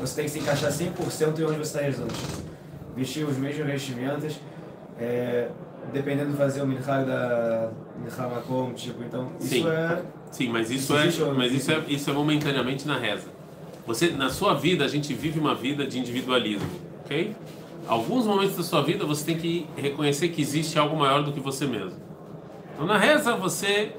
você 0.00 0.14
tem 0.16 0.24
que 0.24 0.30
se 0.30 0.38
encaixar 0.40 0.70
100% 0.72 1.38
em 1.40 1.44
onde 1.44 1.58
você 1.58 1.62
está 1.62 1.80
rezando. 1.80 2.12
Tipo, 2.12 2.42
vestir 2.96 3.24
os 3.26 3.36
mesmos 3.38 3.66
vestimentas, 3.66 4.34
é, 4.98 5.48
dependendo 5.92 6.30
de 6.32 6.36
fazer 6.36 6.62
o 6.62 6.66
minhag 6.66 6.86
da 7.06 7.70
Minhag 7.98 8.34
Makom, 8.34 8.72
tipo, 8.74 9.02
então 9.02 9.30
isso 9.40 9.48
Sim. 9.48 9.68
é... 9.68 10.02
Sim, 10.30 10.48
mas 10.48 10.70
isso 10.70 10.96
Isso 10.96 11.22
é, 11.22 11.26
não 11.26 11.34
mas 11.34 11.52
isso 11.52 11.70
é, 11.70 11.82
isso 11.88 12.10
é 12.10 12.12
momentaneamente 12.12 12.86
na 12.86 12.98
reza. 12.98 13.28
Você, 13.86 14.10
na 14.10 14.30
sua 14.30 14.54
vida, 14.54 14.84
a 14.84 14.88
gente 14.88 15.12
vive 15.12 15.38
uma 15.38 15.54
vida 15.54 15.86
de 15.86 15.98
individualismo, 15.98 16.68
ok? 17.04 17.34
Alguns 17.86 18.24
momentos 18.26 18.56
da 18.56 18.62
sua 18.62 18.80
vida 18.82 19.04
você 19.04 19.24
tem 19.24 19.36
que 19.36 19.66
reconhecer 19.76 20.28
que 20.28 20.40
existe 20.40 20.78
algo 20.78 20.96
maior 20.96 21.22
do 21.24 21.32
que 21.32 21.40
você 21.40 21.66
mesmo. 21.66 21.98
Então 22.74 22.86
na 22.86 22.98
reza 22.98 23.36
você, 23.36 23.92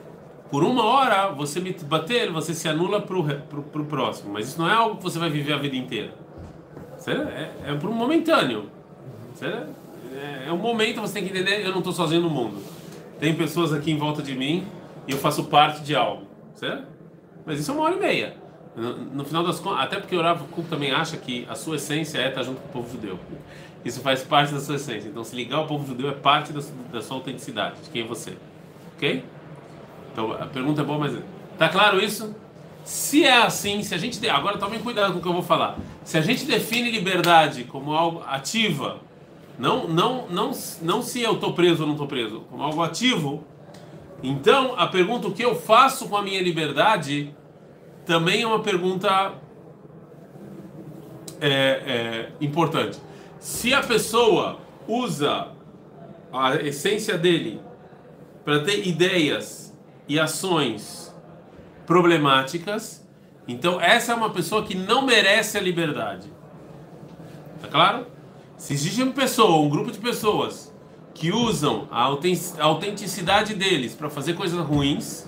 por 0.49 0.63
uma 0.63 0.83
hora, 0.83 1.29
você 1.29 1.59
me 1.59 1.71
bater, 1.71 2.31
você 2.31 2.53
se 2.53 2.67
anula 2.67 3.01
para 3.01 3.17
o 3.17 3.85
próximo, 3.85 4.33
mas 4.33 4.49
isso 4.49 4.59
não 4.59 4.69
é 4.69 4.73
algo 4.73 4.97
que 4.97 5.03
você 5.03 5.19
vai 5.19 5.29
viver 5.29 5.53
a 5.53 5.57
vida 5.57 5.75
inteira. 5.75 6.13
É, 7.11 7.71
é 7.71 7.75
por 7.75 7.89
um 7.89 7.93
momentâneo. 7.93 8.69
É, 9.41 10.47
é 10.47 10.51
um 10.51 10.57
momento 10.57 11.01
você 11.01 11.15
tem 11.15 11.23
que 11.23 11.29
entender, 11.29 11.65
eu 11.65 11.71
não 11.71 11.79
estou 11.79 11.93
sozinho 11.93 12.21
no 12.21 12.29
mundo. 12.29 12.61
Tem 13.19 13.33
pessoas 13.33 13.73
aqui 13.73 13.91
em 13.91 13.97
volta 13.97 14.21
de 14.21 14.35
mim 14.35 14.65
e 15.07 15.11
eu 15.11 15.17
faço 15.17 15.45
parte 15.45 15.81
de 15.81 15.95
algo, 15.95 16.23
certo? 16.55 16.87
Mas 17.45 17.59
isso 17.59 17.71
é 17.71 17.73
uma 17.73 17.83
hora 17.83 17.95
e 17.95 17.99
meia. 17.99 18.35
No, 18.75 18.97
no 18.97 19.25
final 19.25 19.43
das 19.43 19.59
contas, 19.59 19.81
até 19.81 19.99
porque 19.99 20.15
o 20.15 20.21
Rav 20.21 20.41
também 20.69 20.91
acha 20.91 21.17
que 21.17 21.45
a 21.49 21.55
sua 21.55 21.75
essência 21.75 22.17
é 22.17 22.29
estar 22.29 22.43
junto 22.43 22.59
com 22.61 22.67
o 22.69 22.71
povo 22.71 22.91
judeu. 22.91 23.19
Isso 23.83 24.01
faz 24.01 24.23
parte 24.23 24.53
da 24.53 24.59
sua 24.59 24.75
essência. 24.75 25.09
Então, 25.09 25.23
se 25.23 25.35
ligar 25.35 25.57
ao 25.57 25.67
povo 25.67 25.85
judeu 25.85 26.09
é 26.09 26.13
parte 26.13 26.53
da, 26.53 26.61
da 26.91 27.01
sua 27.01 27.17
autenticidade, 27.17 27.81
de 27.81 27.89
quem 27.89 28.03
é 28.03 28.05
você. 28.05 28.33
Ok? 28.95 29.23
Então, 30.11 30.31
a 30.31 30.45
pergunta 30.45 30.81
é 30.81 30.83
boa, 30.83 30.99
mas. 30.99 31.17
Tá 31.57 31.69
claro 31.69 32.03
isso? 32.03 32.35
Se 32.83 33.23
é 33.23 33.41
assim, 33.43 33.81
se 33.83 33.95
a 33.95 33.97
gente. 33.97 34.19
de- 34.19 34.29
Agora 34.29 34.57
tomem 34.57 34.79
cuidado 34.79 35.13
com 35.13 35.19
o 35.19 35.21
que 35.21 35.27
eu 35.27 35.33
vou 35.33 35.43
falar. 35.43 35.77
Se 36.03 36.17
a 36.17 36.21
gente 36.21 36.45
define 36.45 36.91
liberdade 36.91 37.63
como 37.63 37.93
algo 37.93 38.23
ativa, 38.27 38.99
não, 39.57 39.87
não, 39.87 40.27
não, 40.27 40.51
não 40.81 41.01
se 41.01 41.21
eu 41.21 41.33
estou 41.33 41.53
preso 41.53 41.81
ou 41.81 41.87
não 41.87 41.93
estou 41.93 42.07
preso, 42.07 42.41
como 42.49 42.61
algo 42.63 42.81
ativo, 42.83 43.43
então 44.21 44.73
a 44.77 44.87
pergunta 44.87 45.27
o 45.27 45.31
que 45.33 45.43
eu 45.43 45.55
faço 45.55 46.09
com 46.09 46.17
a 46.17 46.21
minha 46.21 46.41
liberdade 46.41 47.33
também 48.05 48.41
é 48.41 48.47
uma 48.47 48.59
pergunta 48.59 49.33
é, 51.39 51.49
é, 51.49 52.31
importante. 52.41 52.97
Se 53.39 53.73
a 53.73 53.81
pessoa 53.81 54.59
usa 54.87 55.47
a 56.31 56.55
essência 56.55 57.17
dele 57.17 57.59
para 58.43 58.59
ter 58.59 58.87
ideias 58.87 59.73
e 60.07 60.19
ações 60.19 61.13
problemáticas, 61.85 63.05
então 63.47 63.79
essa 63.79 64.13
é 64.13 64.15
uma 64.15 64.29
pessoa 64.29 64.63
que 64.63 64.75
não 64.75 65.05
merece 65.05 65.57
a 65.57 65.61
liberdade. 65.61 66.27
Tá 67.61 67.67
claro? 67.67 68.07
Se 68.57 68.73
existe 68.73 69.01
uma 69.03 69.11
pessoa, 69.11 69.57
um 69.61 69.69
grupo 69.69 69.91
de 69.91 69.99
pessoas 69.99 70.73
que 71.13 71.31
usam 71.31 71.87
a 71.91 72.01
auten- 72.01 72.39
a 72.59 72.63
autenticidade 72.65 73.53
deles 73.53 73.93
para 73.93 74.09
fazer 74.09 74.33
coisas 74.33 74.59
ruins, 74.65 75.27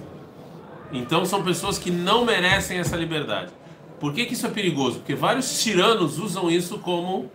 então 0.92 1.26
são 1.26 1.44
pessoas 1.44 1.78
que 1.78 1.92
não 1.92 2.26
merecem 2.26 2.78
essa 2.78 2.96
liberdade. 2.96 3.52
Por 4.00 4.14
que, 4.14 4.26
que 4.26 4.34
isso 4.34 4.46
é 4.46 4.50
perigoso? 4.50 5.00
Porque 5.00 5.16
vários 5.16 5.62
tiranos 5.62 6.18
usam 6.18 6.50
isso 6.50 6.80
como 6.80 7.30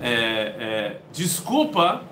é, 0.00 0.10
é, 0.10 0.96
desculpa 1.12 2.02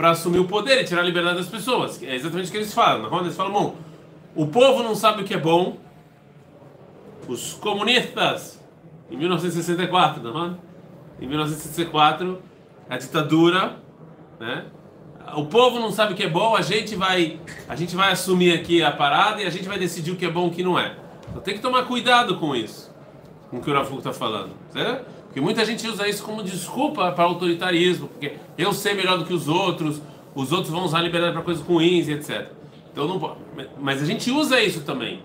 para 0.00 0.12
assumir 0.12 0.38
o 0.38 0.46
poder 0.46 0.80
e 0.80 0.84
tirar 0.84 1.02
a 1.02 1.04
liberdade 1.04 1.36
das 1.36 1.48
pessoas. 1.48 2.02
É 2.02 2.14
exatamente 2.14 2.48
o 2.48 2.50
que 2.50 2.56
eles 2.56 2.72
falam. 2.72 3.10
Na 3.10 3.18
Eles 3.18 3.36
falam, 3.36 3.52
bom, 3.52 3.76
o 4.34 4.46
povo 4.46 4.82
não 4.82 4.94
sabe 4.94 5.20
o 5.20 5.24
que 5.26 5.34
é 5.34 5.38
bom. 5.38 5.76
Os 7.28 7.52
comunistas, 7.52 8.58
em 9.10 9.16
1964, 9.18 10.22
não 10.22 10.46
é? 10.46 10.54
Em 11.22 11.28
1964, 11.28 12.40
a 12.88 12.96
ditadura, 12.96 13.76
né? 14.40 14.64
O 15.36 15.44
povo 15.44 15.78
não 15.78 15.92
sabe 15.92 16.14
o 16.14 16.16
que 16.16 16.22
é 16.22 16.30
bom, 16.30 16.56
a 16.56 16.62
gente 16.62 16.96
vai, 16.96 17.38
a 17.68 17.76
gente 17.76 17.94
vai 17.94 18.10
assumir 18.10 18.54
aqui 18.54 18.82
a 18.82 18.90
parada 18.90 19.42
e 19.42 19.46
a 19.46 19.50
gente 19.50 19.68
vai 19.68 19.78
decidir 19.78 20.12
o 20.12 20.16
que 20.16 20.24
é 20.24 20.30
bom 20.30 20.46
e 20.46 20.48
o 20.48 20.50
que 20.50 20.62
não 20.62 20.78
é. 20.78 20.96
Então 21.28 21.42
tem 21.42 21.52
que 21.52 21.60
tomar 21.60 21.82
cuidado 21.82 22.38
com 22.38 22.56
isso, 22.56 22.90
com 23.50 23.58
o 23.58 23.60
que 23.60 23.70
o 23.70 23.74
Rafu 23.74 23.98
está 23.98 24.14
falando, 24.14 24.52
certo? 24.72 25.04
Porque 25.30 25.40
muita 25.40 25.64
gente 25.64 25.86
usa 25.86 26.08
isso 26.08 26.24
como 26.24 26.42
desculpa 26.42 27.12
para 27.12 27.22
autoritarismo, 27.22 28.08
porque 28.08 28.34
eu 28.58 28.72
sei 28.72 28.94
melhor 28.94 29.16
do 29.16 29.24
que 29.24 29.32
os 29.32 29.46
outros, 29.46 30.02
os 30.34 30.50
outros 30.50 30.70
vão 30.70 30.84
usar 30.84 30.98
a 30.98 31.02
liberdade 31.02 31.32
para 31.32 31.42
coisas 31.42 31.62
ruins 31.62 32.08
e 32.08 32.14
etc. 32.14 32.48
Então 32.90 33.06
não 33.06 33.20
pode. 33.20 33.36
Mas 33.78 34.02
a 34.02 34.04
gente 34.04 34.28
usa 34.32 34.60
isso 34.60 34.80
também. 34.80 35.22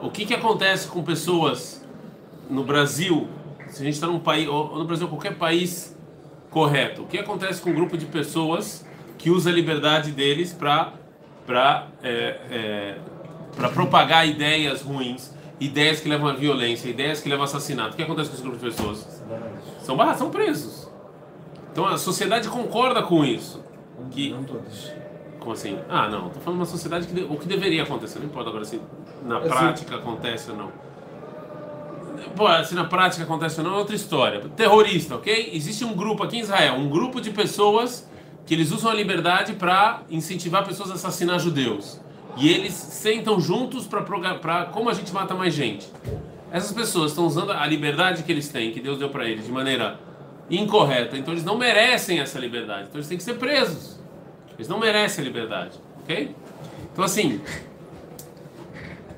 O 0.00 0.08
que 0.08 0.24
que 0.24 0.32
acontece 0.32 0.86
com 0.86 1.02
pessoas 1.02 1.84
no 2.48 2.62
Brasil? 2.62 3.26
Se 3.70 3.82
a 3.82 3.84
gente 3.84 3.94
está 3.94 4.06
num 4.06 4.20
país, 4.20 4.46
ou 4.48 4.78
no 4.78 4.84
Brasil, 4.84 5.08
qualquer 5.08 5.34
país 5.34 5.98
correto, 6.48 7.02
o 7.02 7.06
que 7.06 7.18
acontece 7.18 7.60
com 7.60 7.70
um 7.70 7.74
grupo 7.74 7.98
de 7.98 8.06
pessoas 8.06 8.86
que 9.18 9.30
usa 9.30 9.50
a 9.50 9.52
liberdade 9.52 10.12
deles 10.12 10.52
para 10.52 10.92
para 11.44 11.88
é, 12.04 12.36
é, 12.50 12.98
para 13.56 13.68
propagar 13.68 14.28
ideias 14.28 14.80
ruins, 14.80 15.34
ideias 15.64 16.00
que 16.00 16.08
levam 16.08 16.28
à 16.28 16.32
violência, 16.32 16.88
ideias 16.88 17.20
que 17.20 17.28
levam 17.28 17.42
ao 17.44 17.48
assassinato? 17.48 17.92
O 17.94 17.96
que 17.96 18.02
acontece 18.02 18.28
com 18.30 18.34
esse 18.34 18.42
grupo 18.42 18.58
de 18.58 18.64
pessoas? 18.64 19.22
São 19.82 19.96
barrados, 19.96 20.18
são 20.18 20.30
presos. 20.30 20.88
Então 21.72 21.86
a 21.86 21.96
sociedade 21.96 22.48
concorda 22.48 23.02
com 23.02 23.24
isso. 23.24 23.62
Que 24.10 24.30
Não 24.30 24.44
todos. 24.44 24.90
como 25.40 25.52
assim? 25.52 25.78
Ah, 25.88 26.08
não. 26.08 26.28
Tô 26.30 26.40
falando 26.40 26.58
de 26.58 26.60
uma 26.60 26.66
sociedade 26.66 27.06
que 27.06 27.14
de- 27.14 27.22
o 27.24 27.36
que 27.36 27.46
deveria 27.46 27.82
acontecer. 27.84 28.18
Não 28.18 28.26
importa 28.26 28.48
agora 28.50 28.64
se 28.64 28.80
na 29.24 29.40
prática 29.40 29.96
acontece 29.96 30.50
ou 30.50 30.56
não. 30.56 30.72
Pô, 32.36 32.46
se 32.64 32.74
na 32.74 32.84
prática 32.84 33.24
acontece 33.24 33.60
ou 33.60 33.66
não 33.66 33.74
é 33.74 33.78
outra 33.78 33.94
história. 33.94 34.40
Terrorista, 34.56 35.16
ok? 35.16 35.50
Existe 35.52 35.84
um 35.84 35.94
grupo 35.94 36.22
aqui 36.22 36.36
em 36.38 36.40
Israel, 36.40 36.74
um 36.74 36.88
grupo 36.88 37.20
de 37.20 37.30
pessoas 37.30 38.08
que 38.46 38.54
eles 38.54 38.70
usam 38.72 38.90
a 38.90 38.94
liberdade 38.94 39.52
para 39.54 40.02
incentivar 40.10 40.64
pessoas 40.66 40.90
a 40.90 40.94
assassinar 40.94 41.38
judeus. 41.38 42.00
E 42.36 42.48
eles 42.48 42.72
sentam 42.72 43.40
juntos 43.40 43.86
para 43.86 44.66
como 44.66 44.88
a 44.88 44.94
gente 44.94 45.12
mata 45.12 45.34
mais 45.34 45.54
gente. 45.54 45.88
Essas 46.50 46.72
pessoas 46.72 47.12
estão 47.12 47.26
usando 47.26 47.52
a 47.52 47.66
liberdade 47.66 48.22
que 48.22 48.32
eles 48.32 48.48
têm, 48.48 48.72
que 48.72 48.80
Deus 48.80 48.98
deu 48.98 49.08
para 49.08 49.26
eles, 49.28 49.46
de 49.46 49.52
maneira 49.52 49.98
incorreta. 50.50 51.16
Então 51.16 51.32
eles 51.32 51.44
não 51.44 51.56
merecem 51.56 52.20
essa 52.20 52.38
liberdade. 52.38 52.84
Então 52.88 52.96
eles 52.96 53.08
têm 53.08 53.16
que 53.16 53.24
ser 53.24 53.34
presos. 53.34 53.98
Eles 54.54 54.68
não 54.68 54.78
merecem 54.78 55.22
a 55.22 55.26
liberdade, 55.26 55.78
ok? 56.02 56.34
Então 56.92 57.04
assim, 57.04 57.40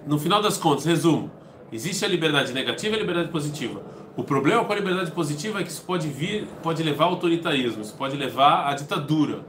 no 0.07 0.19
final 0.19 0.41
das 0.41 0.57
contas, 0.57 0.85
resumo: 0.85 1.31
existe 1.73 2.05
a 2.05 2.09
liberdade 2.09 2.53
negativa 2.53 2.95
e 2.95 2.99
a 2.99 3.01
liberdade 3.01 3.29
positiva. 3.29 3.83
O 4.17 4.23
problema 4.23 4.65
com 4.65 4.73
a 4.73 4.77
liberdade 4.77 5.11
positiva 5.11 5.61
é 5.61 5.65
que 5.65 5.71
isso 5.71 5.83
pode 5.83 6.07
vir, 6.07 6.47
pode 6.63 6.83
levar 6.85 7.07
ao 7.07 7.11
autoritarismo, 7.13 7.83
isso 7.83 7.95
pode 7.95 8.17
levar 8.17 8.71
à 8.71 8.75
ditadura. 8.75 9.41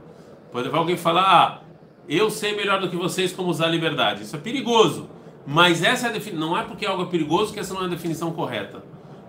Pode 0.50 0.66
levar 0.66 0.78
alguém 0.78 0.96
a 0.96 0.98
falar, 0.98 1.22
ah, 1.22 1.60
eu 2.08 2.30
sei 2.30 2.54
melhor 2.54 2.80
do 2.80 2.88
que 2.88 2.96
vocês 2.96 3.32
como 3.32 3.48
usar 3.48 3.66
a 3.66 3.70
liberdade. 3.70 4.22
Isso 4.22 4.36
é 4.36 4.38
perigoso. 4.38 5.08
Mas 5.46 5.82
essa 5.82 6.06
é 6.06 6.10
a 6.10 6.12
definição. 6.12 6.48
Não 6.48 6.58
é 6.58 6.62
porque 6.62 6.84
algo 6.84 7.04
é 7.04 7.06
perigoso 7.06 7.52
que 7.52 7.60
essa 7.60 7.72
não 7.72 7.82
é 7.82 7.86
a 7.86 7.88
definição 7.88 8.32
correta. 8.32 8.82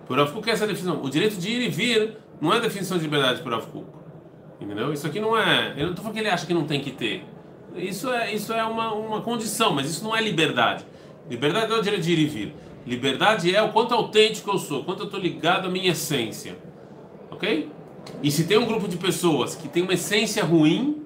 Por 0.06 0.18
Avkuk, 0.18 0.48
essa 0.50 0.64
é 0.64 0.66
a 0.66 0.68
definição. 0.68 1.02
O 1.02 1.10
direito 1.10 1.36
de 1.36 1.48
ir 1.48 1.62
e 1.62 1.68
vir 1.68 2.16
não 2.40 2.52
é 2.52 2.56
a 2.56 2.60
definição 2.60 2.96
de 2.96 3.04
liberdade 3.04 3.42
por 3.42 3.52
Avkuk. 3.52 3.86
Entendeu? 4.60 4.92
Isso 4.92 5.06
aqui 5.06 5.20
não 5.20 5.36
é. 5.36 5.74
Eu 5.76 5.84
não 5.84 5.90
estou 5.90 5.96
falando 5.96 6.14
que 6.14 6.20
ele 6.20 6.28
acha 6.28 6.46
que 6.46 6.54
não 6.54 6.64
tem 6.64 6.80
que 6.80 6.90
ter. 6.90 7.24
Isso 7.76 8.10
é, 8.10 8.34
isso 8.34 8.52
é 8.52 8.64
uma, 8.64 8.92
uma 8.92 9.20
condição, 9.20 9.72
mas 9.72 9.88
isso 9.88 10.02
não 10.02 10.16
é 10.16 10.20
liberdade. 10.20 10.84
Liberdade 11.30 11.68
não 11.68 11.76
é 11.76 11.80
o 11.80 11.82
direito 11.82 12.02
de 12.02 12.12
ir 12.12 12.18
e 12.18 12.26
vir. 12.26 12.54
Liberdade 12.86 13.54
é 13.54 13.62
o 13.62 13.70
quanto 13.70 13.94
autêntico 13.94 14.50
eu 14.50 14.58
sou, 14.58 14.82
quanto 14.82 15.00
eu 15.00 15.04
estou 15.04 15.20
ligado 15.20 15.66
à 15.66 15.70
minha 15.70 15.90
essência. 15.90 16.56
Ok? 17.30 17.70
E 18.22 18.30
se 18.30 18.44
tem 18.44 18.58
um 18.58 18.64
grupo 18.64 18.88
de 18.88 18.96
pessoas 18.96 19.54
que 19.54 19.68
tem 19.68 19.82
uma 19.82 19.92
essência 19.92 20.42
ruim, 20.42 21.02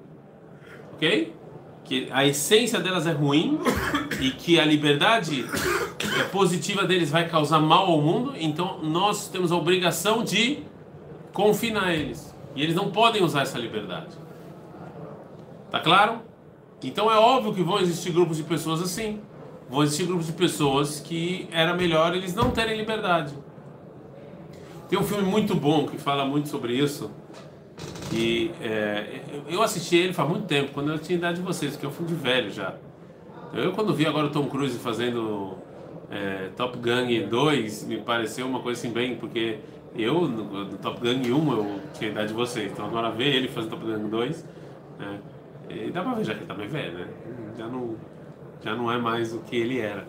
ok? 0.93 1.33
Que 1.85 2.07
a 2.11 2.25
essência 2.25 2.79
delas 2.79 3.05
é 3.05 3.11
ruim 3.11 3.59
e 4.21 4.31
que 4.31 4.59
a 4.59 4.65
liberdade 4.65 5.45
positiva 6.31 6.85
deles 6.85 7.11
vai 7.11 7.27
causar 7.27 7.59
mal 7.59 7.87
ao 7.87 8.01
mundo, 8.01 8.33
então 8.37 8.79
nós 8.81 9.27
temos 9.27 9.51
a 9.51 9.55
obrigação 9.55 10.23
de 10.23 10.63
confinar 11.33 11.93
eles. 11.93 12.33
E 12.55 12.61
eles 12.61 12.75
não 12.75 12.91
podem 12.91 13.23
usar 13.23 13.41
essa 13.41 13.57
liberdade. 13.57 14.15
Tá 15.69 15.79
claro? 15.79 16.21
Então 16.83 17.11
é 17.11 17.17
óbvio 17.17 17.53
que 17.53 17.63
vão 17.63 17.79
existir 17.79 18.11
grupos 18.11 18.37
de 18.37 18.43
pessoas 18.43 18.81
assim 18.81 19.19
vão 19.73 19.83
existir 19.83 20.05
grupos 20.05 20.27
de 20.27 20.33
pessoas 20.33 20.99
que 20.99 21.47
era 21.51 21.73
melhor 21.73 22.15
eles 22.15 22.35
não 22.35 22.51
terem 22.51 22.77
liberdade. 22.77 23.33
Tem 24.87 24.99
um 24.99 25.03
filme 25.03 25.23
muito 25.23 25.55
bom 25.55 25.87
que 25.87 25.97
fala 25.97 26.25
muito 26.25 26.47
sobre 26.47 26.73
isso. 26.73 27.09
E 28.13 28.51
é, 28.61 29.21
eu 29.49 29.61
assisti 29.61 29.95
ele 29.95 30.13
faz 30.13 30.29
muito 30.29 30.45
tempo, 30.45 30.71
quando 30.71 30.91
eu 30.91 30.99
tinha 30.99 31.17
idade 31.17 31.37
de 31.37 31.43
vocês, 31.43 31.75
que 31.75 31.85
é 31.85 31.89
um 31.89 31.91
filme 31.91 32.09
de 32.09 32.15
velho 32.15 32.51
já. 32.51 32.75
Eu 33.53 33.71
quando 33.71 33.93
vi 33.93 34.05
agora 34.05 34.27
o 34.27 34.29
Tom 34.29 34.47
Cruise 34.47 34.77
fazendo 34.77 35.57
é, 36.11 36.49
Top 36.55 36.77
Gun 36.77 37.27
2, 37.27 37.85
me 37.85 37.97
pareceu 37.97 38.45
uma 38.45 38.59
coisa 38.59 38.79
assim 38.79 38.93
bem, 38.93 39.15
porque 39.15 39.59
eu 39.95 40.27
no, 40.27 40.65
no 40.65 40.77
Top 40.77 40.99
Gun 40.99 41.21
1 41.21 41.51
eu 41.51 41.79
tinha 41.93 42.11
idade 42.11 42.27
de 42.27 42.33
vocês, 42.33 42.71
então 42.71 42.85
agora 42.85 43.09
ver 43.09 43.35
ele 43.35 43.47
fazendo 43.47 43.71
Top 43.71 43.85
Gun 43.85 44.09
2, 44.09 44.45
né, 44.99 45.19
e 45.69 45.91
dá 45.91 46.01
pra 46.03 46.13
ver 46.13 46.23
já 46.23 46.33
que 46.33 46.39
ele 46.39 46.47
tá 46.47 46.53
bem 46.53 46.67
velho, 46.67 46.93
né? 46.93 47.07
Já 47.57 47.67
não 47.67 47.95
já 48.63 48.75
não 48.75 48.91
é 48.91 48.97
mais 48.97 49.33
o 49.33 49.39
que 49.39 49.55
ele 49.55 49.79
era. 49.79 50.07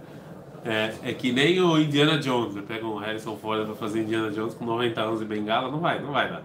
É, 0.65 0.95
é 1.03 1.13
que 1.13 1.33
nem 1.33 1.61
o 1.61 1.79
Indiana 1.79 2.19
Jones, 2.19 2.55
né? 2.55 2.63
pega 2.67 2.87
um 2.87 2.97
Harrison 2.97 3.37
Ford 3.37 3.67
para 3.67 3.75
fazer 3.75 4.03
Indiana 4.03 4.31
Jones 4.31 4.55
com 4.55 4.65
90 4.65 5.01
anos 5.01 5.21
e 5.21 5.25
bengala, 5.25 5.71
não 5.71 5.81
vai, 5.81 6.01
não 6.01 6.13
vai 6.13 6.31
dar. 6.31 6.43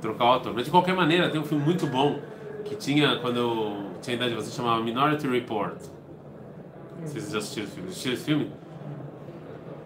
Trocar 0.00 0.24
o 0.24 0.32
ator. 0.34 0.52
Mas 0.54 0.64
de 0.66 0.70
qualquer 0.70 0.94
maneira, 0.94 1.30
tem 1.30 1.40
um 1.40 1.44
filme 1.44 1.64
muito 1.64 1.86
bom 1.86 2.20
que 2.64 2.74
tinha, 2.74 3.18
quando 3.20 3.36
eu 3.38 3.90
tinha 4.02 4.16
idade, 4.16 4.34
você 4.34 4.50
chamava 4.50 4.82
Minority 4.82 5.26
Report. 5.26 5.76
Vocês 7.02 7.30
já 7.30 7.38
assistiram 7.38 7.66
esse 7.66 7.74
filme? 7.74 7.88
Assistiram 7.88 8.14
esse 8.14 8.24
filme? 8.24 8.50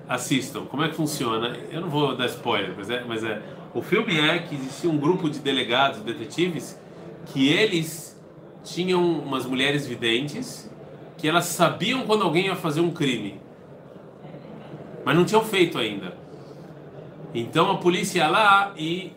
Assistam. 0.08 0.64
Como 0.66 0.82
é 0.82 0.88
que 0.88 0.94
funciona? 0.94 1.56
Eu 1.70 1.82
não 1.82 1.88
vou 1.88 2.16
dar 2.16 2.26
spoiler, 2.26 2.74
mas 2.76 2.90
é, 2.90 3.04
mas 3.04 3.24
é. 3.24 3.40
O 3.72 3.82
filme 3.82 4.18
é 4.18 4.38
que 4.40 4.54
existia 4.54 4.90
um 4.90 4.98
grupo 4.98 5.30
de 5.30 5.38
delegados, 5.38 6.00
detetives, 6.00 6.78
que 7.26 7.48
eles 7.48 8.20
tinham 8.64 9.02
umas 9.20 9.46
mulheres 9.46 9.86
videntes 9.86 10.68
que 11.16 11.28
elas 11.28 11.44
sabiam 11.44 12.06
quando 12.06 12.22
alguém 12.22 12.46
ia 12.46 12.56
fazer 12.56 12.80
um 12.80 12.90
crime, 12.90 13.40
mas 15.04 15.14
não 15.14 15.24
tinham 15.24 15.44
feito 15.44 15.78
ainda. 15.78 16.16
Então 17.34 17.70
a 17.70 17.76
polícia 17.76 18.20
ia 18.20 18.28
lá 18.28 18.72
e 18.76 19.12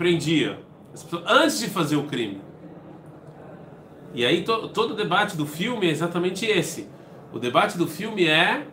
prendia 0.00 0.58
as 0.94 1.02
pessoas 1.02 1.24
antes 1.26 1.58
de 1.58 1.68
fazer 1.68 1.96
o 1.96 2.04
crime. 2.04 2.40
E 4.14 4.24
aí 4.24 4.42
to, 4.42 4.68
todo 4.68 4.92
o 4.92 4.96
debate 4.96 5.36
do 5.36 5.44
filme 5.44 5.86
é 5.86 5.90
exatamente 5.90 6.46
esse. 6.46 6.88
O 7.34 7.38
debate 7.38 7.76
do 7.76 7.86
filme 7.86 8.26
é 8.26 8.66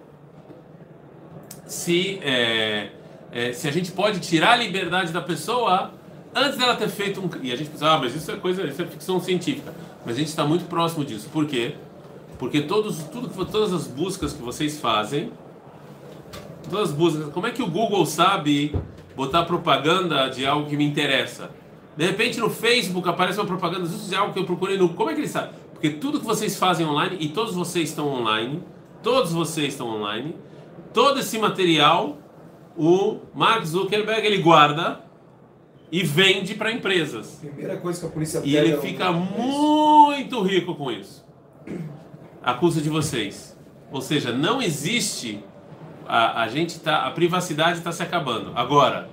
se, 1.66 2.18
é, 2.24 2.92
é, 3.30 3.52
se 3.52 3.68
a 3.68 3.72
gente 3.72 3.92
pode 3.92 4.22
tirar 4.22 4.54
a 4.54 4.56
liberdade 4.56 5.12
da 5.12 5.20
pessoa 5.20 5.92
antes 6.34 6.58
dela 6.58 6.78
ter 6.78 6.88
feito 6.88 7.20
um. 7.20 7.30
E 7.44 7.52
a 7.52 7.58
gente 7.58 7.72
pensa, 7.72 7.92
ah, 7.92 7.98
mas 7.98 8.16
isso 8.16 8.32
é 8.32 8.38
coisa, 8.38 8.66
isso 8.66 8.82
é 8.82 8.86
ficção 8.86 9.20
científica. 9.20 9.76
Mas 10.06 10.16
a 10.16 10.20
gente 10.20 10.30
está 10.30 10.46
muito 10.46 10.64
próximo 10.70 11.04
disso. 11.04 11.28
Por 11.28 11.46
quê? 11.46 11.76
Porque 12.40 12.62
todos, 12.62 13.04
tudo, 13.04 13.46
todas 13.46 13.74
as 13.74 13.86
buscas 13.86 14.32
que 14.32 14.42
vocês 14.42 14.80
fazem, 14.80 15.34
todas 16.70 16.92
as 16.92 16.96
buscas, 16.96 17.34
como 17.34 17.48
é 17.48 17.52
que 17.52 17.62
o 17.62 17.68
Google 17.68 18.06
sabe 18.06 18.74
botar 19.18 19.44
propaganda 19.44 20.30
de 20.30 20.46
algo 20.46 20.70
que 20.70 20.78
me 20.78 20.86
interessa? 20.86 21.52
De 21.98 22.06
repente 22.06 22.40
no 22.40 22.50
Facebook 22.50 23.10
aparece 23.10 23.38
uma 23.38 23.46
propaganda 23.46 23.86
de 23.86 24.16
algo 24.16 24.32
que 24.32 24.40
eu 24.40 24.46
procurei 24.46 24.78
no. 24.78 24.90
Como 24.90 25.10
é 25.10 25.14
que 25.14 25.20
ele 25.20 25.28
sabe? 25.28 25.54
Porque 25.74 25.90
tudo 25.90 26.22
que 26.22 26.26
vocês 26.26 26.58
fazem 26.58 26.86
online, 26.86 27.18
e 27.20 27.28
todos 27.28 27.54
vocês 27.54 27.90
estão 27.90 28.08
online, 28.08 28.64
todos 29.04 29.34
vocês 29.34 29.74
estão 29.74 29.88
online, 29.90 30.36
todo 30.94 31.20
esse 31.20 31.38
material, 31.38 32.18
o 32.78 33.18
Mark 33.36 33.66
Zuckerberg 33.66 34.26
ele 34.26 34.38
guarda 34.38 35.02
e 35.92 36.04
vende 36.04 36.54
para 36.54 36.72
empresas. 36.72 37.40
Primeira 37.42 37.78
coisa 37.78 38.00
que 38.00 38.06
a 38.06 38.10
polícia 38.10 38.42
E 38.46 38.56
ele 38.56 38.78
fica 38.78 39.06
é 39.06 39.12
muito 39.12 40.42
rico 40.42 40.76
com 40.76 40.92
isso 40.92 41.28
a 42.48 42.54
custa 42.54 42.80
de 42.80 42.90
vocês. 42.90 43.58
Ou 43.92 44.00
seja, 44.00 44.32
não 44.32 44.62
existe 44.62 45.44
a, 46.08 46.44
a 46.44 46.48
gente 46.48 46.80
tá 46.80 47.06
a 47.06 47.12
privacidade 47.12 47.80
está 47.80 47.92
se 47.92 48.02
acabando. 48.02 48.52
Agora, 48.56 49.10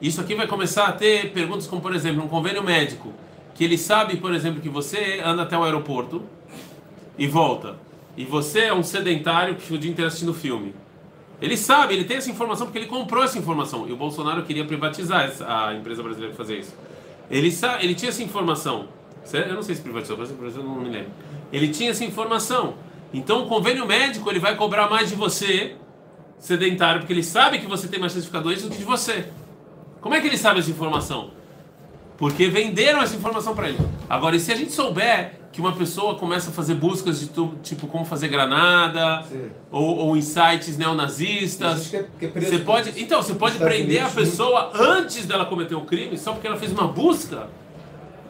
isso 0.00 0.20
aqui 0.20 0.34
vai 0.34 0.46
começar 0.46 0.86
a 0.86 0.92
ter 0.92 1.32
perguntas 1.32 1.66
como 1.66 1.80
por 1.80 1.94
exemplo 1.94 2.22
um 2.22 2.28
convênio 2.28 2.62
médico 2.62 3.12
que 3.54 3.62
ele 3.62 3.78
sabe, 3.78 4.16
por 4.16 4.34
exemplo, 4.34 4.60
que 4.60 4.68
você 4.68 5.20
anda 5.24 5.42
até 5.42 5.56
o 5.56 5.62
aeroporto 5.62 6.22
e 7.16 7.26
volta 7.26 7.76
e 8.16 8.24
você 8.24 8.60
é 8.60 8.74
um 8.74 8.82
sedentário 8.82 9.56
que 9.56 9.72
o 9.72 9.78
dia 9.78 9.90
inteiro 9.90 10.08
assistindo 10.08 10.34
filme. 10.34 10.74
Ele 11.40 11.56
sabe, 11.56 11.94
ele 11.94 12.04
tem 12.04 12.16
essa 12.16 12.30
informação 12.30 12.66
porque 12.66 12.78
ele 12.78 12.86
comprou 12.86 13.22
essa 13.22 13.38
informação. 13.38 13.88
E 13.88 13.92
o 13.92 13.96
Bolsonaro 13.96 14.42
queria 14.44 14.64
privatizar 14.64 15.24
essa, 15.24 15.66
a 15.66 15.74
empresa 15.74 16.02
brasileira 16.02 16.32
de 16.32 16.36
fazer 16.36 16.58
isso. 16.58 16.74
Ele, 17.30 17.50
sabe, 17.50 17.84
ele 17.84 17.94
tinha 17.94 18.08
essa 18.08 18.22
informação. 18.22 18.88
Eu 19.32 19.54
não 19.54 19.62
sei 19.62 19.74
se 19.74 19.82
privatizou, 19.82 20.16
mas 20.16 20.56
eu 20.56 20.62
não 20.62 20.76
me 20.76 20.90
lembro. 20.90 21.10
Ele 21.52 21.68
tinha 21.68 21.90
essa 21.90 22.04
informação. 22.04 22.74
Então 23.12 23.44
o 23.44 23.46
convênio 23.46 23.86
médico 23.86 24.30
ele 24.30 24.38
vai 24.38 24.56
cobrar 24.56 24.88
mais 24.88 25.08
de 25.08 25.16
você, 25.16 25.76
sedentário, 26.44 27.00
porque 27.00 27.12
ele 27.12 27.22
sabe 27.22 27.58
que 27.58 27.66
você 27.66 27.88
tem 27.88 27.98
mais 27.98 28.12
chance 28.12 28.22
de 28.22 28.26
ficar 28.26 28.40
doente 28.40 28.62
do 28.62 28.68
que 28.68 28.76
de 28.76 28.84
você. 28.84 29.24
Como 30.00 30.14
é 30.14 30.20
que 30.20 30.26
ele 30.26 30.36
sabe 30.36 30.60
essa 30.60 30.70
informação? 30.70 31.30
Porque 32.18 32.48
venderam 32.48 33.02
essa 33.02 33.16
informação 33.16 33.54
para 33.54 33.70
ele. 33.70 33.78
Agora, 34.08 34.36
e 34.36 34.40
se 34.40 34.52
a 34.52 34.54
gente 34.54 34.70
souber 34.70 35.40
que 35.50 35.60
uma 35.60 35.72
pessoa 35.72 36.16
começa 36.16 36.50
a 36.50 36.52
fazer 36.52 36.74
buscas 36.74 37.20
de 37.20 37.30
tipo 37.62 37.86
como 37.86 38.04
fazer 38.04 38.28
granada 38.28 39.24
ou, 39.70 39.96
ou 39.96 40.16
insights 40.16 40.76
neonazistas, 40.76 41.88
que 41.88 41.96
é, 41.96 42.06
que 42.18 42.26
é 42.26 42.40
você 42.40 42.58
pode, 42.58 43.02
então 43.02 43.22
você 43.22 43.34
pode 43.34 43.56
prender 43.56 44.04
a 44.04 44.10
pessoa 44.10 44.70
antes 44.74 45.24
dela 45.24 45.46
cometer 45.46 45.74
um 45.74 45.86
crime 45.86 46.18
só 46.18 46.32
porque 46.32 46.46
ela 46.46 46.58
fez 46.58 46.72
uma 46.72 46.88
busca. 46.88 47.48